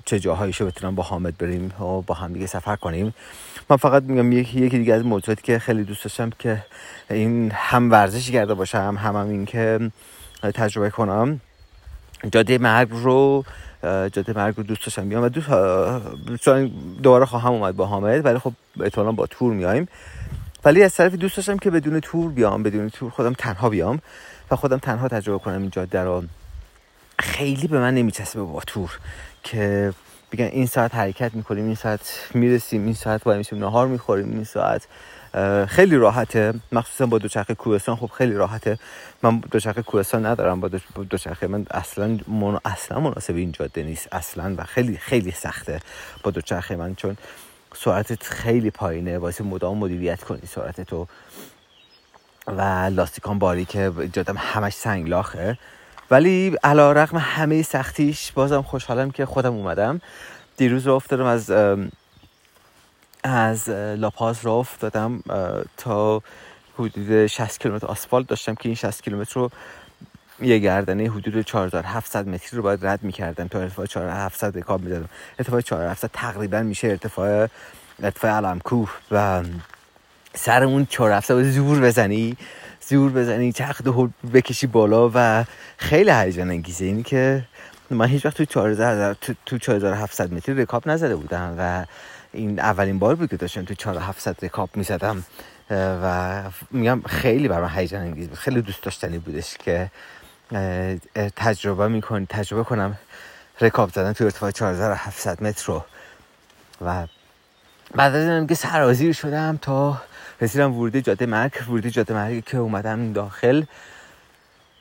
چه 0.06 0.20
جاهایشو 0.20 0.66
بتونم 0.66 0.96
با 0.96 1.04
حامد 1.04 1.38
بریم 1.38 1.72
و 1.80 2.02
با 2.02 2.14
هم 2.14 2.34
دیگه 2.34 2.46
سفر 2.46 2.76
کنیم. 2.76 3.14
من 3.70 3.78
فقط 3.78 4.04
میگم 4.04 4.32
یکی 4.32 4.60
یکی 4.60 4.78
دیگه 4.78 4.94
از 4.94 5.06
موضوعاتی 5.06 5.42
که 5.42 5.60
خیلی 5.60 5.84
دوست 5.84 6.04
داشتم 6.04 6.30
که 6.40 6.66
این 7.10 7.52
هم 7.52 7.92
ورزشی 7.92 8.32
کرده 8.32 8.54
باشم 8.54 8.98
هم, 9.02 9.16
هم 9.16 9.30
این 9.30 9.46
که 9.46 9.92
تجربه 10.42 10.90
کنم. 10.90 11.42
جاده 12.32 12.58
مرگ 12.58 12.88
رو 12.92 13.46
جاده 13.84 14.34
مرگ 14.36 14.58
رو 14.58 14.64
دوست 14.64 14.86
داشتم 14.86 15.10
بیام 15.10 15.24
و 15.24 15.30
دوست 15.30 16.50
دوباره 17.04 17.26
خواهم 17.26 17.54
اومد 17.54 17.76
با 17.76 17.86
حامد 17.86 18.26
ولی 18.26 18.40
خب 18.40 18.54
احتمالا 18.82 19.12
با 19.12 19.26
تور 19.26 19.54
میایم. 19.54 19.88
ولی 20.66 20.84
از 20.84 20.96
طرفی 20.96 21.18
دوست 21.18 21.36
داشتم 21.36 21.58
که 21.58 21.70
بدون 21.72 22.00
تور 22.00 22.32
بیام 22.32 22.64
بدون 22.64 22.90
تور 22.90 23.12
خودم 23.12 23.34
تنها 23.34 23.70
بیام 23.70 24.00
و 24.52 24.56
خودم 24.56 24.78
تنها 24.78 25.08
تجربه 25.08 25.40
کنم 25.40 25.62
این 25.62 25.70
جاده 25.70 26.04
رو. 26.04 26.24
خیلی 27.20 27.68
به 27.68 27.80
من 27.80 27.94
نمیچسبه 27.94 28.44
با 28.44 28.62
تور 28.68 29.00
که 29.44 29.94
بگن 30.32 30.46
این 30.46 30.66
ساعت 30.66 30.96
حرکت 30.96 31.34
می‌کنیم 31.34 31.66
این 31.66 31.76
ساعت 31.76 32.30
می‌رسیم 32.34 32.86
این 32.86 32.94
ساعت 32.94 33.24
باید 33.24 33.38
میشیم 33.38 33.60
نهار 33.60 33.88
می‌خوریم 33.88 34.32
این 34.32 34.44
ساعت 34.44 34.88
خیلی 35.68 35.96
راحته. 35.96 36.54
مخصوصا 36.72 37.06
با 37.06 37.18
دوچرخه 37.18 37.56
کوهستان. 37.56 37.96
خب 37.96 38.12
خیلی 38.18 38.34
راحته. 38.34 38.80
من 39.24 39.40
دوچرخه 39.52 39.82
کوهستان 39.82 40.26
ندارم. 40.26 40.62
با 40.62 40.70
دوچرخه 41.10 41.48
من 41.48 41.66
اصلا 41.72 42.20
من 42.28 42.60
اصلا 42.66 43.00
مناسب 43.00 43.36
این 43.36 43.52
جاده 43.52 43.84
نیست. 43.84 44.08
اصلا 44.12 44.56
و 44.58 44.64
خیلی 44.64 44.98
خیلی 44.98 45.32
سخته 45.32 45.80
با 46.24 46.32
دوچرخه 46.32 46.76
من. 46.76 46.96
چون 46.96 47.18
سرعتت 47.76 48.24
خیلی 48.24 48.72
پایینه. 48.72 49.18
واسه 49.18 49.44
مدام 49.44 49.78
مدیریت 49.78 50.24
کنی 50.24 50.42
سرعت 50.48 50.82
تو 50.82 51.08
و 52.48 52.62
لاستیکان 52.92 53.40
باری 53.40 53.66
که 53.66 53.92
جادم 54.14 54.36
همش 54.38 54.74
سنگلاخه. 54.74 55.58
ولی 56.12 56.58
علا 56.64 56.92
رقم 56.92 57.18
همه 57.18 57.62
سختیش 57.62 58.32
بازم 58.32 58.62
خوشحالم 58.62 59.12
که 59.12 59.26
خودم 59.26 59.54
اومدم. 59.54 60.02
دیروز 60.58 60.88
رو 60.88 60.94
افتادم 60.94 61.26
از 61.26 61.52
از 63.28 63.70
لاپاز 63.70 64.46
را 64.46 64.54
افتادم 64.54 65.24
تا 65.78 66.22
حدود 66.80 67.28
60 67.28 67.60
کیلومتر 67.60 67.88
آسفالت 67.88 68.28
داشتم 68.28 68.56
که 68.56 68.70
این 68.70 68.76
60 68.76 69.04
کیلومتر 69.04 69.34
رو 69.34 69.50
یه 70.42 70.60
گردنه 70.60 71.10
حدود 71.10 71.42
4700 71.42 72.28
متری 72.28 72.58
رو 72.58 72.64
باید 72.64 72.86
رد 72.86 73.04
می‌کردم. 73.04 73.48
تا 73.48 73.60
ارتفاع 73.60 73.86
4700 73.86 74.58
رکاب 74.58 74.82
می‌دادم 74.82 75.10
ارتفاع 75.40 75.62
4700 75.62 76.10
تقریبا 76.14 76.62
میشه 76.62 76.88
ارتفاع 76.88 77.48
ارتفاع 78.04 78.32
علم 78.32 78.60
کوه 78.60 78.90
و 79.12 79.44
سر 80.34 80.64
اون 80.64 80.86
4700 80.86 81.44
زور 81.44 81.80
بزنی 81.80 82.38
زور 82.88 83.12
بزنی 83.12 83.52
چرخ 83.52 83.82
دو 83.82 84.10
بکشی 84.34 84.68
بالا 84.68 85.12
و 85.14 85.46
خیلی 85.78 86.12
هیجان 86.12 86.50
انگیزه. 86.50 86.86
اینی 86.86 87.04
که 87.04 87.44
من 87.90 88.06
هیچ 88.06 88.26
وقت 88.26 88.38
تو 88.38 88.46
4000 88.46 89.18
تو 89.46 89.58
4700 89.58 90.34
متری 90.34 90.62
رکاب 90.62 90.90
نزده 90.90 91.16
بودم 91.16 91.56
و 91.60 91.86
این 92.38 92.60
اولین 92.60 93.00
بار 93.00 93.16
بود 93.16 93.30
که 93.30 93.38
داشتم 93.38 93.66
تو 93.66 93.74
4700 93.74 94.46
رکاب 94.46 94.70
می‌زدم 94.76 95.24
و 95.72 96.44
میگم 96.72 97.02
خیلی 97.02 97.48
برام 97.48 97.70
هیجان 97.76 98.02
انگیز 98.02 98.28
بود. 98.28 98.38
خیلی 98.38 98.62
دوست 98.62 98.84
داشتنی 98.84 99.18
بودش 99.18 99.58
که 99.58 99.92
تجربه 101.36 101.88
می‌کنی 101.88 102.26
تجربه 102.26 102.64
کنم 102.64 102.98
رکاب 103.62 103.90
زدن 103.90 104.14
تو 104.14 104.24
ارتفاع 104.24 104.52
4700 104.52 105.44
متر 105.44 105.66
رو. 105.68 105.86
و 106.82 107.08
بعد 107.96 108.16
از 108.16 108.24
اینم 108.24 108.48
که 108.48 108.56
سرازیر 108.56 109.14
شدم 109.14 109.60
تا 109.62 110.02
رسیدم 110.42 110.74
ورودی 110.74 111.02
جاده 111.02 111.26
مرگ. 111.26 111.52
ورودی 111.68 111.92
جاده 111.92 112.14
مرگ 112.14 112.46
که 112.46 112.58
اومدم 112.58 113.14
داخل. 113.14 113.64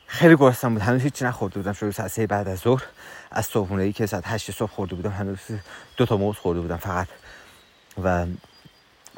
خیلی 0.07 0.37
گرسنم 0.37 0.75
بود. 0.75 0.83
هنوز 0.83 1.03
هیچی 1.03 1.25
نخورده 1.25 1.57
بودم. 1.57 1.73
شروع 1.73 1.93
ساعت 1.93 2.21
بعد 2.21 2.49
از 2.49 2.59
ظهر. 2.59 2.83
از 3.31 3.47
صبحونه 3.47 3.83
ای 3.83 3.93
که 3.93 4.07
ساعت 4.07 4.25
هشت 4.27 4.51
صبح 4.51 4.71
خورده 4.71 4.95
بودم 4.95 5.11
هنوز 5.11 5.39
دو 5.97 6.07
تا 6.07 6.17
موز 6.17 6.37
خورده 6.37 6.61
بودم 6.61 6.77
فقط. 6.77 7.07
و 8.05 8.27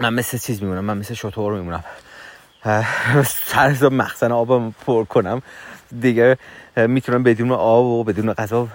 من 0.01 0.15
مثل 0.15 0.39
چیز 0.39 0.63
میمونم 0.63 0.85
من 0.85 0.99
مثل 0.99 1.15
شطور 1.15 1.53
میمونم. 1.53 1.85
سر 3.25 3.69
حساب 3.71 3.93
مخزن 3.93 4.33
آب 4.33 4.73
پر 4.73 5.05
کنم. 5.05 5.43
دیگه 6.01 6.39
می‌تونم 6.77 7.23
بدون 7.23 7.53
آب 7.53 7.85
و 7.85 8.05
بدون 8.05 8.33
غذا 8.33 8.69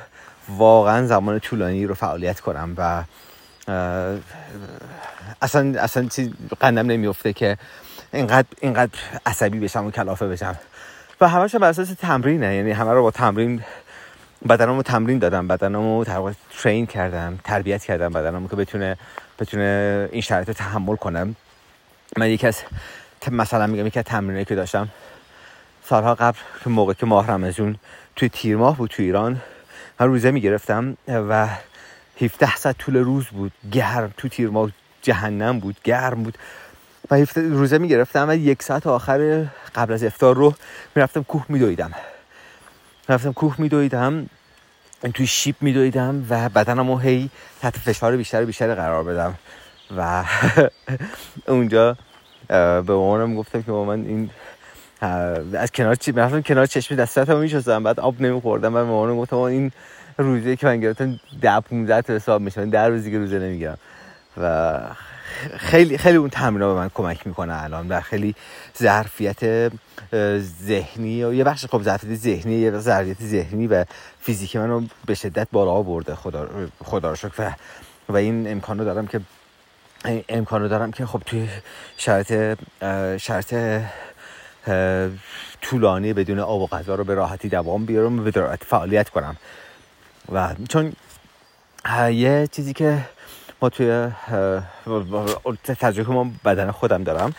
واقعا 0.49 1.05
زمان 1.05 1.39
طولانی 1.39 1.85
رو 1.85 1.93
فعالیت 1.93 2.39
کنم 2.39 2.75
و 2.77 3.03
اصلا 5.41 5.81
اصلا 5.81 6.07
چیز 6.07 6.29
قندم 6.59 6.87
نمیفته 6.87 7.33
که 7.33 7.57
اینقدر 8.13 8.47
اینقدر 8.61 8.99
عصبی 9.25 9.59
بشم 9.59 9.85
و 9.85 9.91
کلافه 9.91 10.27
بشم. 10.27 10.55
و 11.21 11.27
همش 11.27 11.55
بر 11.55 11.69
اساس 11.69 11.93
تمرینه 11.93 12.55
یعنی 12.55 12.71
همه 12.71 12.91
رو 12.91 13.03
با 13.03 13.11
تمرین 13.11 13.63
بدنمو 14.49 14.83
تمرین 14.83 15.19
دادم. 15.19 15.47
بدنمو 15.47 16.03
ترین 16.63 16.85
کردم 16.85 17.39
تربیت 17.43 17.83
کردم. 17.83 18.09
بدنمو 18.09 18.47
که 18.47 18.55
بتونه 18.55 18.97
بتونه 19.39 20.09
این 20.11 20.21
شرایط 20.21 20.47
رو 20.47 20.53
تحمل 20.53 20.95
کنم 20.95 21.35
من 22.17 22.29
یکی 22.29 22.47
از 22.47 22.61
مثلا 23.31 23.67
میگم 23.67 23.87
یکی 23.87 23.99
از 23.99 24.05
تمرینایی 24.05 24.45
که 24.45 24.55
داشتم 24.55 24.89
سالها 25.85 26.15
قبل 26.15 26.37
که 26.63 26.69
موقع 26.69 26.93
که 26.93 27.05
ماه 27.05 27.27
رمزون 27.27 27.75
توی 28.15 28.29
تیر 28.29 28.57
ماه 28.57 28.77
بود 28.77 28.89
توی 28.89 29.05
ایران. 29.05 29.41
من 29.99 30.07
روزه 30.07 30.31
می‌گرفتم 30.31 30.97
و 31.07 31.47
17 32.21 32.55
ساعت 32.55 32.77
طول 32.77 32.97
روز 32.97 33.25
بود. 33.25 33.51
گرم 33.71 34.13
تو 34.17 34.27
تیر 34.27 34.49
ماه 34.49 34.71
جهنم 35.01 35.59
بود 35.59 35.77
گرم 35.83 36.23
بود. 36.23 36.37
و 37.11 37.25
روزه 37.35 37.77
می‌گرفتم 37.77 38.29
و 38.29 38.35
یک 38.35 38.63
ساعت 38.63 38.87
آخر 38.87 39.45
قبل 39.75 39.93
از 39.93 40.03
افتار 40.03 40.35
رو 40.35 40.53
می‌رفتم 40.95 41.23
کوه 41.23 41.45
میدویدم. 41.49 41.91
رفتم 43.09 43.33
کوه 43.33 43.55
میدویدم. 43.57 44.29
توی 45.11 45.27
شیب 45.27 45.55
میدویدم 45.61 46.25
و 46.29 46.49
بدنم 46.49 46.91
رو 46.91 46.97
هی 46.97 47.29
تحت 47.61 47.77
فشار 47.77 48.17
بیشتر 48.17 48.43
و 48.43 48.45
بیشتر 48.45 48.75
قرار 48.75 49.03
بدم. 49.03 49.35
و 49.97 50.23
اونجا 51.47 51.97
به 52.47 52.81
مامانم 52.81 53.35
گفتم 53.35 53.61
که 53.61 53.71
مامان 53.71 54.05
این 54.05 54.29
از 55.53 55.71
کنار 55.71 55.95
چی؟ 55.95 56.11
مثلا 56.11 56.41
کنار 56.41 56.65
چشم 56.65 56.95
دستاتم 56.95 57.37
میشستم 57.37 57.83
بعد 57.83 57.99
آب 57.99 58.21
نمیخوردم. 58.21 58.73
بعد 58.73 58.85
مامانم 58.85 59.17
گفتم 59.17 59.37
این 59.37 59.71
روزی 60.17 60.55
که 60.55 60.65
من 60.65 60.79
گرفتم 60.79 61.19
10 61.41 61.59
15 61.59 62.01
تا 62.01 62.13
حساب 62.13 62.41
میشه. 62.41 62.65
در 62.65 62.89
روزی 62.89 63.11
که 63.11 63.17
روزه 63.17 63.39
نمی‌گیرم. 63.39 63.77
و 64.41 64.79
خیلی 65.57 65.97
خیلی 65.97 66.17
اون 66.17 66.29
تمرین 66.29 66.59
به 66.59 66.73
من 66.73 66.89
کمک 66.93 67.27
می‌کنه 67.27 67.63
الان 67.63 67.87
و 67.87 68.01
خیلی 68.01 68.35
ظرفیت 68.77 69.71
ذهنی 70.65 71.23
و 71.23 71.33
یه 71.33 71.43
بخش 71.43 71.65
خب 71.65 71.81
ظرفیت 71.81 72.15
ذهنی 72.15 72.55
یه 72.55 72.79
ظرفیت 72.79 73.17
ذهنی 73.21 73.67
و 73.67 73.85
فیزیکی 74.21 74.57
منو 74.57 74.81
به 75.05 75.15
شدت 75.15 75.47
بالا 75.51 75.81
برده 75.81 76.15
خدا 76.15 76.49
خدا 76.83 77.09
رو 77.09 77.15
شکر. 77.15 77.33
و 77.39 77.51
و 78.09 78.15
این 78.15 78.51
امکان 78.51 78.79
رو 78.79 78.85
دارم 78.85 79.07
که 79.07 79.21
امکان 80.29 80.61
رو 80.61 80.67
دارم 80.67 80.91
که 80.91 81.05
خب 81.05 81.21
توی 81.25 81.49
شرط 81.97 82.57
شرط 83.17 83.81
طولانی 85.61 86.13
بدون 86.13 86.39
آب 86.39 86.61
و 86.61 86.67
غذا 86.67 86.95
رو 86.95 87.03
به 87.03 87.13
راحتی 87.13 87.49
دوام 87.49 87.85
بیارم 87.85 88.19
و 88.19 88.23
به 88.23 88.57
فعالیت 88.61 89.09
کنم. 89.09 89.37
و 90.31 90.55
چون 90.69 90.93
یه 92.11 92.47
چیزی 92.51 92.73
که 92.73 93.05
ما 93.63 93.69
توی 93.69 94.09
تجربه 95.79 96.13
ما 96.13 96.31
بدن 96.45 96.71
خودم 96.71 97.03
دارم. 97.03 97.35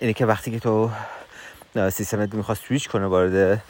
اینه 0.00 0.12
که 0.12 0.26
وقتی 0.26 0.50
که 0.50 0.58
تو 0.58 0.90
سیستمت 1.90 2.34
می‌خواد 2.34 2.58
سویچ 2.68 2.88
کنه 2.88 3.06
وارد 3.06 3.62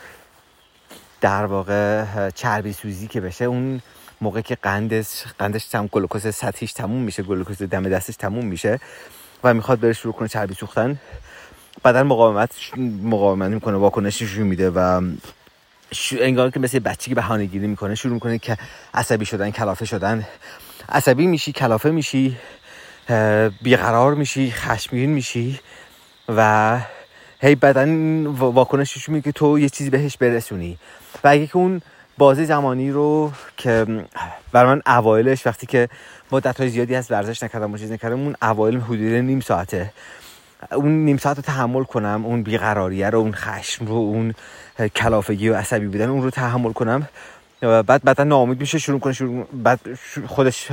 در 1.21 1.47
واقع 1.47 2.05
چربی 2.31 2.73
سوزی 2.73 3.07
که 3.07 3.21
بشه 3.21 3.45
اون 3.45 3.81
موقع 4.21 4.41
که 4.41 4.55
قندش 4.55 5.25
قندش 5.39 5.65
تم 5.65 5.87
گلوکوز 5.87 6.35
سطحیش 6.35 6.73
تموم 6.73 7.03
میشه 7.03 7.23
گلوکوز 7.23 7.63
دم 7.63 7.89
دستش 7.89 8.17
تموم 8.17 8.45
میشه 8.45 8.81
و 9.45 9.55
می‌خواد 9.55 9.81
بره 9.81 9.93
شروع 9.93 10.15
کنه 10.15 10.29
چربی 10.29 10.55
سوختن 10.55 11.01
بدن 11.85 12.03
مقاومت 12.03 12.51
مقاومت 13.03 13.51
می‌کنه 13.51 13.77
واکنشش 13.77 14.37
میده 14.37 14.71
و 14.71 15.03
انگار 16.21 16.51
که 16.51 16.61
مثل 16.61 16.95
که 16.99 17.15
بهانه 17.15 17.45
گیری 17.45 17.67
می‌کنه 17.67 17.95
شروع 17.95 18.15
می‌کنه 18.15 18.39
که 18.39 18.59
عصبی 18.95 19.27
شدن 19.27 19.51
کلافه 19.51 19.85
شدن. 19.85 20.27
عصبی 20.91 21.27
میشی 21.27 21.53
کلافه 21.53 21.91
میشی 21.91 22.37
بیقرار 23.63 24.15
میشی 24.15 24.51
خشمگین 24.51 25.11
میشی 25.11 25.61
و 26.29 26.81
هی 27.41 27.55
بدن 27.55 28.27
واکنشش 28.27 29.09
میگه 29.09 29.23
که 29.23 29.33
تو 29.33 29.59
یه 29.59 29.69
چیزی 29.69 29.91
بهش 29.91 30.17
برسونی. 30.17 30.79
و 31.25 31.29
اگه 31.29 31.47
که 31.47 31.57
اون 31.57 31.83
بازی 32.19 32.45
زمانی 32.45 32.91
رو 32.91 33.33
که 33.57 33.87
بر 34.53 34.67
من 34.67 34.83
اوایلش 34.87 35.47
وقتی 35.47 35.67
که 35.67 35.89
مدت 36.33 36.61
های 36.61 36.69
زیادی 36.69 36.95
از 36.95 37.11
ورزش 37.11 37.43
نکردم 37.43 37.73
و 37.73 37.79
چیز 37.79 37.93
نکردم 37.93 38.21
اون 38.21 38.37
اوایل 38.43 38.81
حدود 38.81 39.13
نیم 39.13 39.41
ساعته. 39.41 39.93
اون 40.73 41.05
نیم 41.05 41.17
ساعت 41.17 41.37
رو 41.37 41.43
تحمل 41.43 41.85
کنم 41.85 42.27
اون 42.27 42.43
بیقراریه 42.43 43.11
رو 43.11 43.19
اون 43.19 43.33
خشم 43.35 43.87
رو 43.87 43.95
اون 43.95 44.35
کلافگی 44.97 45.49
و 45.49 45.57
عصبی 45.57 45.87
بودن 45.87 46.09
اون 46.09 46.23
رو 46.23 46.31
تحمل 46.31 46.73
کنم. 46.73 47.09
بعد 47.61 48.03
بعدا 48.05 48.25
ناامید 48.25 48.61
میشه 48.61 48.79
شروع 48.79 49.01
کنه 49.01 49.13
شروع 49.13 49.47
بعد 49.53 49.81
خودش 50.27 50.71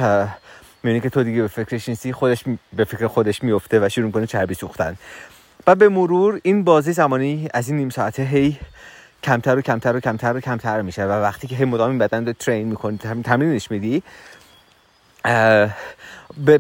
می‌بینی 0.84 1.02
که 1.02 1.10
تو 1.10 1.24
دیگه 1.24 1.42
به 1.42 1.48
فکرش 1.48 1.90
نیستی 1.90 2.14
خودش 2.14 2.44
به 2.74 2.84
فکر 2.84 3.08
خودش 3.08 3.44
میفته 3.44 3.86
و 3.86 3.90
شروع 3.90 4.12
کنه 4.12 4.28
چربی 4.28 4.54
سوختن. 4.54 4.96
و 5.68 5.76
به 5.76 5.90
مرور 5.90 6.40
این 6.44 6.64
بازی 6.64 6.94
زمانی 6.94 7.50
از 7.54 7.70
این 7.70 7.78
نیم 7.78 7.90
ساعته 7.90 8.24
هی 8.24 8.60
کمتر 9.24 9.58
و 9.58 9.62
کمتر 9.62 9.96
و 9.96 10.00
کمتر 10.00 10.38
و 10.38 10.40
کمتر 10.40 10.82
میشه 10.82 11.04
و 11.06 11.12
وقتی 11.12 11.48
که 11.48 11.56
هی 11.56 11.66
مدام 11.66 11.90
این 11.90 12.00
بدن 12.00 12.26
رو 12.26 12.34
ترین 12.34 12.68
می‌کنی 12.68 12.98
تمرینش 12.98 13.72
میدی 13.72 14.04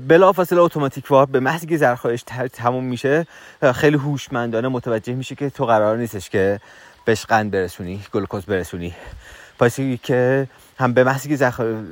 بلا 0.08 0.32
فاصله 0.32 0.62
اتوماتیک 0.62 1.12
وار 1.12 1.26
به 1.26 1.40
محضی 1.40 1.68
که 1.68 1.78
زرخایش 1.78 2.24
تموم 2.54 2.84
میشه 2.84 3.28
خیلی 3.76 3.98
هوشمندانه 3.98 4.68
متوجه 4.68 5.14
میشه 5.14 5.36
که 5.36 5.50
تو 5.50 5.66
قرار 5.66 5.98
نیستش 5.98 6.30
که 6.30 6.60
بهش 7.06 7.26
قند 7.26 7.52
برسونی 7.52 8.02
گلوکوز 8.14 8.46
برسونی. 8.46 8.96
پس 9.60 9.80
که 10.04 10.48
هم 10.80 10.94
به 10.94 11.04
محضی 11.04 11.30
که 11.30 11.36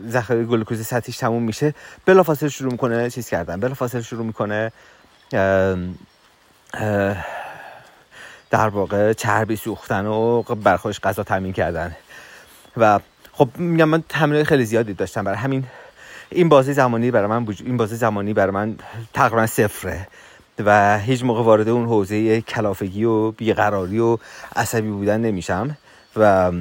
ذخایر 0.10 0.45
گلوکوز 0.45 0.86
سطحیش 0.86 1.17
تموم 1.17 1.43
میشه 1.43 1.73
بلافاصله 2.06 2.49
شروع 2.49 2.71
می‌کنه 2.71 3.10
چیز 3.10 3.30
کردن. 3.30 3.60
بلافاصله 3.60 4.01
شروع 4.01 4.25
می‌کنه 4.25 4.71
در 8.49 8.67
واقع 8.67 9.13
چربی 9.13 9.56
سوختن 9.56 10.06
و 10.06 10.41
برخوش 10.41 10.99
غذا 10.99 11.23
تامین 11.23 11.54
کردن. 11.54 11.95
و 12.78 12.99
خب 13.32 13.49
میگم 13.58 13.89
من 13.89 14.04
تمرین 14.10 14.43
خیلی 14.43 14.65
زیادی 14.65 14.93
داشتم. 14.93 15.23
برای 15.23 15.38
همین 15.38 15.63
این 16.30 16.49
بازی 16.49 16.73
زمانی 16.73 17.12
برای 17.12 17.28
من 17.28 17.47
این 17.65 17.78
بازی 17.78 17.95
زمانی 17.95 18.34
برای 18.34 18.51
من 18.51 18.75
تقریبا 19.13 19.47
صفره. 19.47 20.08
و 20.60 20.99
هیچ 20.99 21.23
موقع 21.23 21.43
وارد 21.43 21.69
اون 21.69 21.86
حوزه 21.86 22.41
کلافگی 22.41 23.04
و 23.04 23.32
بیقراری 23.32 23.99
و 23.99 24.17
عصبی 24.56 24.89
بودن 24.89 25.21
نمیشم. 25.21 25.78
و 26.15 26.51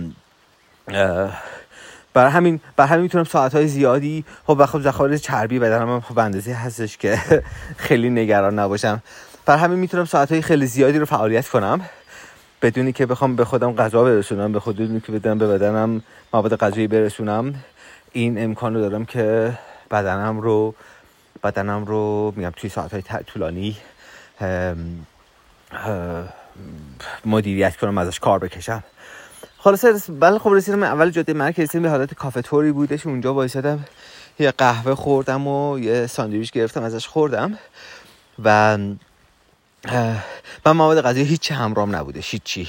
برای 2.14 2.30
همین 2.30 2.60
برای 2.76 2.90
همین 2.90 3.02
می‌تونم 3.02 3.24
ساعت 3.24 3.54
های 3.54 3.68
زیادی 3.68 4.24
خب 4.46 4.66
خب 4.66 4.80
ذخایر 4.80 5.16
چربی 5.16 5.58
بدنم 5.58 6.00
خب 6.00 6.18
اندازه 6.18 6.52
هستش 6.52 6.96
که 6.96 7.18
خیلی 7.86 8.10
نگران 8.10 8.58
نباشم. 8.58 9.02
برای 9.46 9.60
همین 9.60 9.78
می‌تونم 9.78 10.04
ساعت 10.04 10.32
های 10.32 10.42
خیلی 10.42 10.66
زیادی 10.66 10.98
رو 10.98 11.04
فعالیت 11.04 11.48
کنم. 11.48 11.80
بدونی 12.62 12.92
که 12.92 13.06
بخوام 13.06 13.36
به 13.36 13.44
خودم 13.44 13.72
غذا 13.74 14.04
برسونم 14.04 14.52
به 14.52 14.60
خودم 14.60 15.00
که 15.00 15.12
بدم 15.12 15.38
به 15.38 15.46
بدنم 15.46 16.02
مواد 16.32 16.56
غذایی 16.56 16.86
برسونم 16.86 17.54
این 18.12 18.44
امکان 18.44 18.74
رو 18.74 18.80
دارم 18.80 19.04
که 19.04 19.52
بدنم 19.90 20.40
رو 20.40 20.74
بدنم 21.44 21.84
رو 21.84 22.32
میگم 22.36 22.52
توی 22.56 22.70
ساعت 22.70 22.92
های 22.92 23.22
طولانی 23.22 23.76
مدیریت 27.24 27.76
کنم 27.76 27.98
ازش 27.98 28.20
کار 28.20 28.38
بکشم. 28.38 28.82
خلاصه 29.64 30.12
بله 30.20 30.38
خب 30.38 30.50
رسیدم 30.50 30.82
اول 30.82 31.10
جاده 31.10 31.32
مرکز 31.32 31.76
به 31.76 31.90
حالت 31.90 32.14
کافه 32.14 32.42
توری 32.42 32.72
بودش. 32.72 33.06
اونجا 33.06 33.34
وایسادم. 33.34 33.84
یه 34.38 34.50
قهوه 34.50 34.94
خوردم 34.94 35.46
و 35.46 35.78
یه 35.78 36.06
ساندویچ 36.06 36.52
گرفتم 36.52 36.82
ازش 36.82 37.06
خوردم. 37.06 37.58
و 38.44 38.78
من 40.66 40.72
مواد 40.72 41.02
غذایی 41.02 41.26
هیچ 41.26 41.52
همرام 41.52 41.96
نبوده 41.96 42.20
هیچی. 42.20 42.68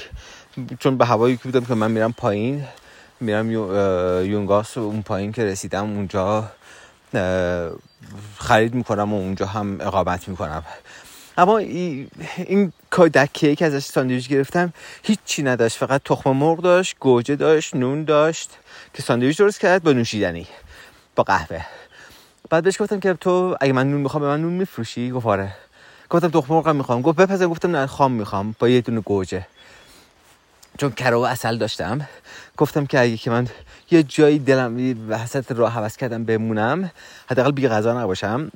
چون 0.78 0.96
به 0.98 1.06
هوایی 1.06 1.36
که 1.36 1.42
بودم 1.42 1.64
که 1.64 1.74
من 1.74 1.90
میرم 1.90 2.12
پایین 2.12 2.64
میرم 3.20 3.50
یونگاس 3.50 4.76
و 4.76 4.80
اون 4.80 5.02
پایین 5.02 5.32
که 5.32 5.44
رسیدم 5.44 5.84
اونجا 5.84 6.50
خرید 8.38 8.74
می‌کنم 8.74 9.14
و 9.14 9.16
اونجا 9.16 9.46
هم 9.46 9.80
اقامت 9.80 10.28
می‌کنم. 10.28 10.62
اما 11.38 11.58
این 11.58 12.72
دکه 13.14 13.56
که 13.56 13.66
ازش 13.66 13.84
ساندویچ 13.84 14.28
گرفتم 14.28 14.72
هیچی 15.02 15.42
نداشت. 15.42 15.76
فقط 15.76 16.02
تخم 16.04 16.30
مرغ 16.30 16.60
داشت 16.60 16.96
گوجه 17.00 17.36
داشت 17.36 17.76
نون 17.76 18.04
داشت 18.04 18.50
که 18.94 19.02
ساندویچ 19.02 19.38
درست 19.38 19.60
کرد 19.60 19.82
با 19.82 19.92
نوشیدنی 19.92 20.46
با 21.16 21.22
قهوه. 21.24 21.60
بعد 22.50 22.64
بهش 22.64 22.82
گفتم 22.82 23.00
که 23.00 23.14
تو 23.14 23.56
اگه 23.60 23.72
من 23.72 23.90
نون 23.90 24.00
می‌خوام 24.00 24.22
به 24.22 24.28
من 24.28 24.40
نون 24.42 24.52
میفروشی؟ 24.52 25.10
گفت 25.10 25.26
آره. 25.26 25.52
گفتم 26.10 26.28
تخم 26.28 26.54
مرغ 26.54 26.68
می‌خوام. 26.68 27.02
گفت 27.02 27.18
بپزه 27.18 27.46
گفتم 27.46 27.76
نه 27.76 27.86
خام 27.86 28.12
می‌خوام. 28.12 28.54
با 28.58 28.68
یه 28.68 28.80
دونه 28.80 29.00
گوجه. 29.00 29.46
چون 30.78 30.90
کره 30.90 31.16
و 31.16 31.20
اصل 31.20 31.56
داشتم. 31.56 32.08
گفتم 32.56 32.86
که 32.86 33.00
اگه 33.00 33.16
که 33.16 33.30
من 33.30 33.48
یه 33.90 34.02
جایی 34.02 34.38
دلم 34.38 34.96
وسط 35.08 35.52
راه 35.52 35.72
حوض 35.72 35.96
کردم 35.96 36.24
بمونم 36.24 36.90
حداقل 37.30 37.50
بی 37.50 37.68
غذا 37.68 38.00
نباشم 38.02 38.50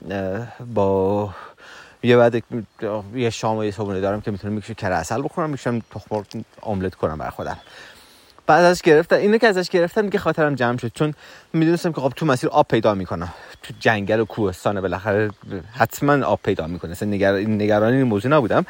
با 0.75 1.31
یه 2.03 2.17
بعد 2.17 2.43
یه 3.15 3.31
شام 3.31 3.57
و 3.57 3.65
یه 3.65 3.71
صبحونه 3.71 4.01
دارم 4.01 4.21
که 4.21 4.31
می‌تونم 4.31 4.55
می‌کشه 4.55 4.75
کره 4.75 4.95
اصل 4.95 5.23
بخورم 5.23 5.51
می‌کشم 5.51 5.79
تخم 5.79 6.25
املت 6.63 6.95
کنم 6.95 7.19
برای 7.19 7.31
خودم. 7.31 7.57
بعد 8.47 8.65
ازش 8.65 8.83
گرفتم 8.83 9.17
اینو 9.17 9.39
که 9.39 9.47
ازش 9.47 9.69
گرفتم 9.69 10.03
دیگه 10.03 10.19
خاطرم 10.19 10.55
جمع 10.55 10.79
شد 10.79 10.93
چون 10.95 11.15
می‌دونستم 11.53 11.93
که 11.93 12.01
خب 12.01 12.13
تو 12.17 12.27
مسیر 12.27 12.51
آب 12.51 12.69
پیدا 12.69 12.95
می‌کنه 12.95 13.29
تو 13.63 13.75
جنگل 13.81 14.21
و 14.21 14.25
کوهستان 14.25 14.81
بالاخره 14.81 15.31
حتما 15.73 16.27
آب 16.27 16.41
پیدا 16.43 16.67
می‌کنه. 16.67 16.91
اصلا 16.91 17.09
نگر... 17.09 17.33
نگرانی 17.33 17.97
این 17.97 18.07
موضوع 18.07 18.33
نبودم. 18.33 18.67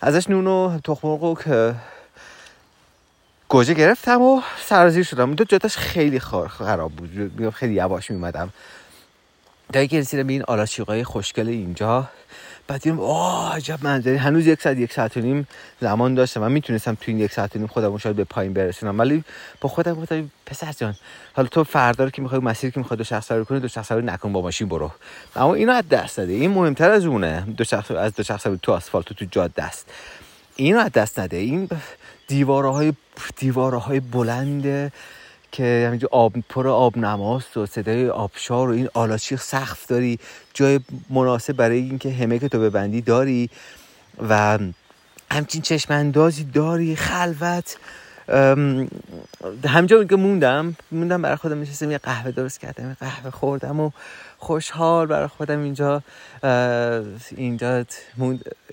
ازش 0.00 0.30
نون 0.30 0.46
و 0.46 0.78
تخم 0.84 1.08
و 1.08 1.36
گوجه 3.48 3.74
گرفتم 3.74 4.22
و 4.22 4.42
سرازیر 4.64 5.04
شدم. 5.04 5.34
دو 5.34 5.44
جاتش 5.44 5.76
خیلی 5.76 6.20
خراب 6.20 6.92
بود. 6.92 7.50
خیلی 7.54 7.74
یواش 7.74 8.10
میمدم 8.10 8.50
تا 9.72 9.86
که 9.86 10.00
رسیدم 10.00 10.26
این 10.26 10.42
آلاشیقای 10.42 11.04
خوشگل 11.04 11.48
اینجا 11.48 12.08
بعد 12.66 12.82
دیدم 12.82 13.00
آه 13.00 13.56
عجب 13.56 13.78
منظری 13.82 14.16
هنوز 14.16 14.46
یک 14.46 14.62
ساعت 14.62 14.76
یک 14.76 14.92
ساعت 14.92 15.16
و 15.16 15.20
نیم 15.20 15.48
زمان 15.80 16.14
داشتم. 16.14 16.40
من 16.40 16.52
می‌تونستم 16.52 16.94
تو 16.94 17.04
این 17.06 17.18
یک 17.18 17.32
ساعت 17.32 17.56
و 17.56 17.58
نیم 17.58 17.68
خودم 17.68 17.96
شاید 17.96 18.16
به 18.16 18.24
پایین 18.24 18.52
برسونم. 18.52 18.98
ولی 18.98 19.24
با 19.60 19.68
خودم 19.68 19.94
گفتم 19.94 20.30
پسر 20.46 20.72
جان 20.72 20.94
حالا 21.32 21.48
تو 21.48 21.64
فردا 21.64 22.10
که 22.10 22.22
می‌خوای 22.22 22.40
مسیر 22.40 22.70
که 22.70 22.80
می‌خوای 22.80 22.98
دو 22.98 23.04
شخص 23.04 23.26
سواری 23.26 23.44
کنی 23.44 23.60
دو 23.60 23.68
شخص 23.68 23.88
سواری 23.88 24.06
نکن 24.06 24.32
با 24.32 24.42
ماشین 24.42 24.68
برو. 24.68 24.90
اما 25.36 25.54
اینو 25.54 25.72
از 25.72 25.88
دست 25.88 26.16
داده. 26.16 26.32
این 26.32 26.50
مهمتر 26.50 26.90
از 26.90 27.04
اونه. 27.04 27.40
دو 27.56 27.64
شخص 27.64 27.90
از 27.90 28.14
دو 28.14 28.22
شخص 28.22 28.46
تو 28.62 28.72
آسفالت 28.72 29.12
تو 29.12 29.24
جاده 29.30 29.62
است. 29.62 29.90
اینو 30.56 30.78
از 30.78 30.92
دست 30.92 31.18
نده. 31.18 31.36
این 31.36 31.68
دیواره 32.26 32.68
های 32.68 32.92
دیواره 33.36 33.78
های 33.78 34.00
بلند 34.00 34.92
که 35.52 35.84
همینجا 35.86 36.08
آب 36.10 36.32
پر 36.48 36.68
آب 36.68 36.98
نماست 36.98 37.56
و 37.56 37.66
صدای 37.66 38.08
آبشار 38.08 38.70
و 38.70 38.72
این 38.72 38.88
آلاچی 38.94 39.36
سخت 39.36 39.88
داری. 39.88 40.18
جای 40.54 40.80
مناسب 41.10 41.52
برای 41.52 41.78
اینکه 41.78 42.12
همه 42.12 42.38
که 42.38 42.48
تو 42.48 42.60
ببندی 42.60 43.00
داری. 43.00 43.50
و 44.28 44.58
همچین 45.32 45.62
چشم 45.62 45.94
اندازی 45.94 46.44
داری 46.44 46.96
خلوت. 46.96 47.76
همجا 49.66 50.04
که 50.04 50.16
موندم 50.16 50.76
موندم 50.92 51.22
برای 51.22 51.36
خودم 51.36 51.60
نشستم 51.60 51.90
یه 51.90 51.98
قهوه 51.98 52.30
درست 52.30 52.60
کردم 52.60 52.96
قهوه 53.00 53.30
خوردم 53.30 53.80
و 53.80 53.90
خوشحال 54.38 55.06
برای 55.06 55.26
خودم 55.26 55.62
اینجا 55.62 56.02
اینجا 57.36 57.84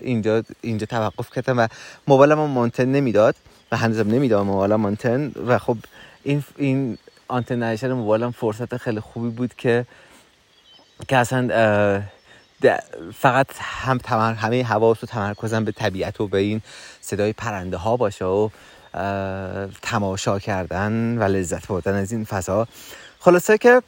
اینجا 0.00 0.42
اینجا 0.60 0.86
توقف 0.86 1.30
کردم 1.30 1.58
و 1.58 1.68
موبایلم 2.08 2.38
مانتن 2.38 2.84
نمی‌داد 2.84 3.34
و 3.72 3.76
هنوزم 3.76 4.10
نمی‌داد 4.10 4.46
موبایلم 4.46 4.80
مانتن. 4.80 5.32
و 5.46 5.58
خب 5.58 5.76
این 6.22 6.44
این 6.56 6.98
آنتن 7.28 7.92
موبایلم 7.92 8.30
فرصت 8.30 8.76
خیلی 8.76 9.00
خوبی 9.00 9.28
بود 9.28 9.54
که 9.54 9.86
که 11.08 11.16
اصلا 11.16 11.48
فقط 13.14 13.46
هم 13.60 13.98
تمر... 13.98 14.34
همه 14.34 14.64
حواس 14.64 15.04
و 15.04 15.06
تمرکزم 15.06 15.64
به 15.64 15.72
طبیعت 15.72 16.20
و 16.20 16.28
به 16.28 16.38
این 16.38 16.62
صدای 17.00 17.32
پرنده 17.32 17.76
ها 17.76 17.96
باشه 17.96 18.24
و 18.24 18.48
تماشا 19.82 20.38
کردن 20.38 21.18
و 21.18 21.22
لذت 21.22 21.66
بردن 21.66 21.94
از 21.94 22.12
این 22.12 22.24
فضا. 22.24 22.68
خلاصه 23.20 23.58
که 23.58 23.82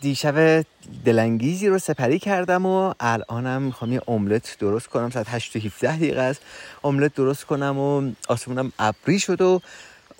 دیشب 0.00 0.64
دلانگیزی 1.04 1.68
رو 1.68 1.78
سپری 1.78 2.18
کردم 2.18 2.66
و 2.66 2.94
الانم 3.00 3.62
می‌خوام 3.62 3.92
یه 3.92 4.00
املت 4.08 4.56
درست 4.58 4.86
کنم. 4.86 5.10
ساعت 5.10 5.26
8 5.28 5.56
و 5.56 5.58
17 5.58 5.96
دقیقه 5.96 6.20
است. 6.20 6.42
املت 6.84 7.14
درست 7.14 7.44
کنم 7.44 7.78
و 7.78 8.10
آسمونم 8.28 8.72
ابری 8.78 9.18
شد 9.18 9.40
و 9.40 9.60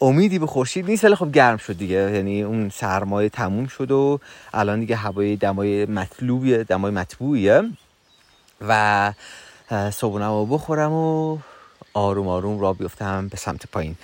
امیدی 0.00 0.38
به 0.38 0.46
خورشید 0.46 0.86
نیست 0.86 1.04
ولی 1.04 1.14
خب 1.14 1.32
گرم 1.32 1.56
شد 1.56 1.78
دیگه. 1.78 2.10
یعنی 2.14 2.42
اون 2.42 2.68
سرمایه 2.68 3.28
تموم 3.28 3.66
شد 3.66 3.90
و 3.90 4.20
الان 4.54 4.80
دیگه 4.80 4.96
هوای 4.96 5.36
دمای 5.36 5.86
مطلوبیه 5.86 6.64
دمای 6.64 6.92
مطبوعیه. 6.92 7.62
و 8.68 9.12
صبحونم 9.92 10.30
رو 10.30 10.46
بخورم 10.46 10.92
و 10.92 11.38
آروم 11.94 12.28
آروم 12.28 12.60
را 12.60 12.72
بیفتم 12.72 13.28
به 13.28 13.36
سمت 13.36 13.66
پایین. 13.66 13.94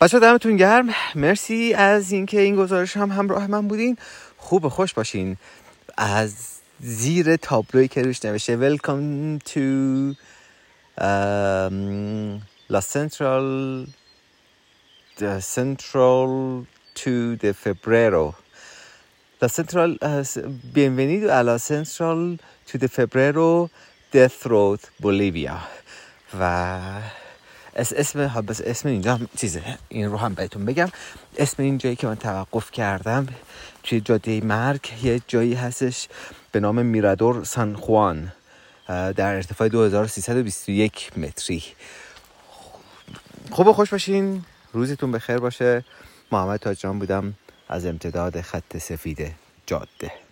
بچه 0.00 0.20
دمتون 0.20 0.56
گرم. 0.56 0.88
مرسی 1.14 1.74
از 1.74 2.12
اینکه 2.12 2.40
این 2.40 2.56
گزارش 2.56 2.96
هم 2.96 3.10
همراه 3.10 3.46
من 3.46 3.68
بودین. 3.68 3.96
خوب 4.36 4.68
خوش 4.68 4.94
باشین. 4.94 5.36
از 5.96 6.34
زیر 6.80 7.36
تابلوی 7.36 7.88
که 7.88 8.02
روش 8.02 8.24
نوشته 8.24 8.76
Welcome 8.76 9.38
to 9.52 9.60
um, 11.00 12.40
La 12.72 12.80
Central 12.80 13.46
the 15.20 15.38
Central 15.38 16.66
to 16.94 17.36
the 17.36 17.52
Febrero 17.52 18.34
La 19.42 19.48
Central 19.48 19.98
uh, 20.00 20.24
Bienvenido 20.72 21.28
a 21.30 21.42
La 21.42 21.58
Central 21.58 22.38
to 22.66 22.78
the 22.78 22.88
Febrero 22.88 23.68
Death 24.10 24.46
Road 24.46 24.80
Bolivia 24.98 25.60
و 26.40 26.42
اسم 27.76 28.40
بس 28.48 28.60
اسم 28.60 28.88
اینجا 28.88 29.20
چیزه 29.36 29.62
این 29.88 30.10
رو 30.10 30.16
هم 30.16 30.34
بهتون 30.34 30.64
بگم 30.64 30.88
اسم 31.38 31.62
این 31.62 31.78
جایی 31.78 31.96
که 31.96 32.06
من 32.06 32.16
توقف 32.16 32.70
کردم 32.70 33.26
توی 33.82 34.00
جاده 34.00 34.40
مرگ 34.40 34.88
یه 35.02 35.20
جایی 35.28 35.54
هستش 35.54 36.08
به 36.52 36.60
نام 36.60 36.86
میرادور 36.86 37.44
سان 37.44 37.76
خوان 37.76 38.32
در 38.88 39.34
ارتفاع 39.34 39.68
2321 39.68 41.18
متری 41.18 41.62
خوب 43.50 43.72
خوش 43.72 43.90
باشین 43.90 44.44
روزتون 44.72 45.12
بخیر 45.12 45.38
باشه. 45.38 45.84
محمد 46.32 46.60
تاجران 46.60 46.98
بودم 46.98 47.34
از 47.68 47.86
امتداد 47.86 48.40
خط 48.40 48.78
سفید 48.78 49.34
جاده. 49.66 50.29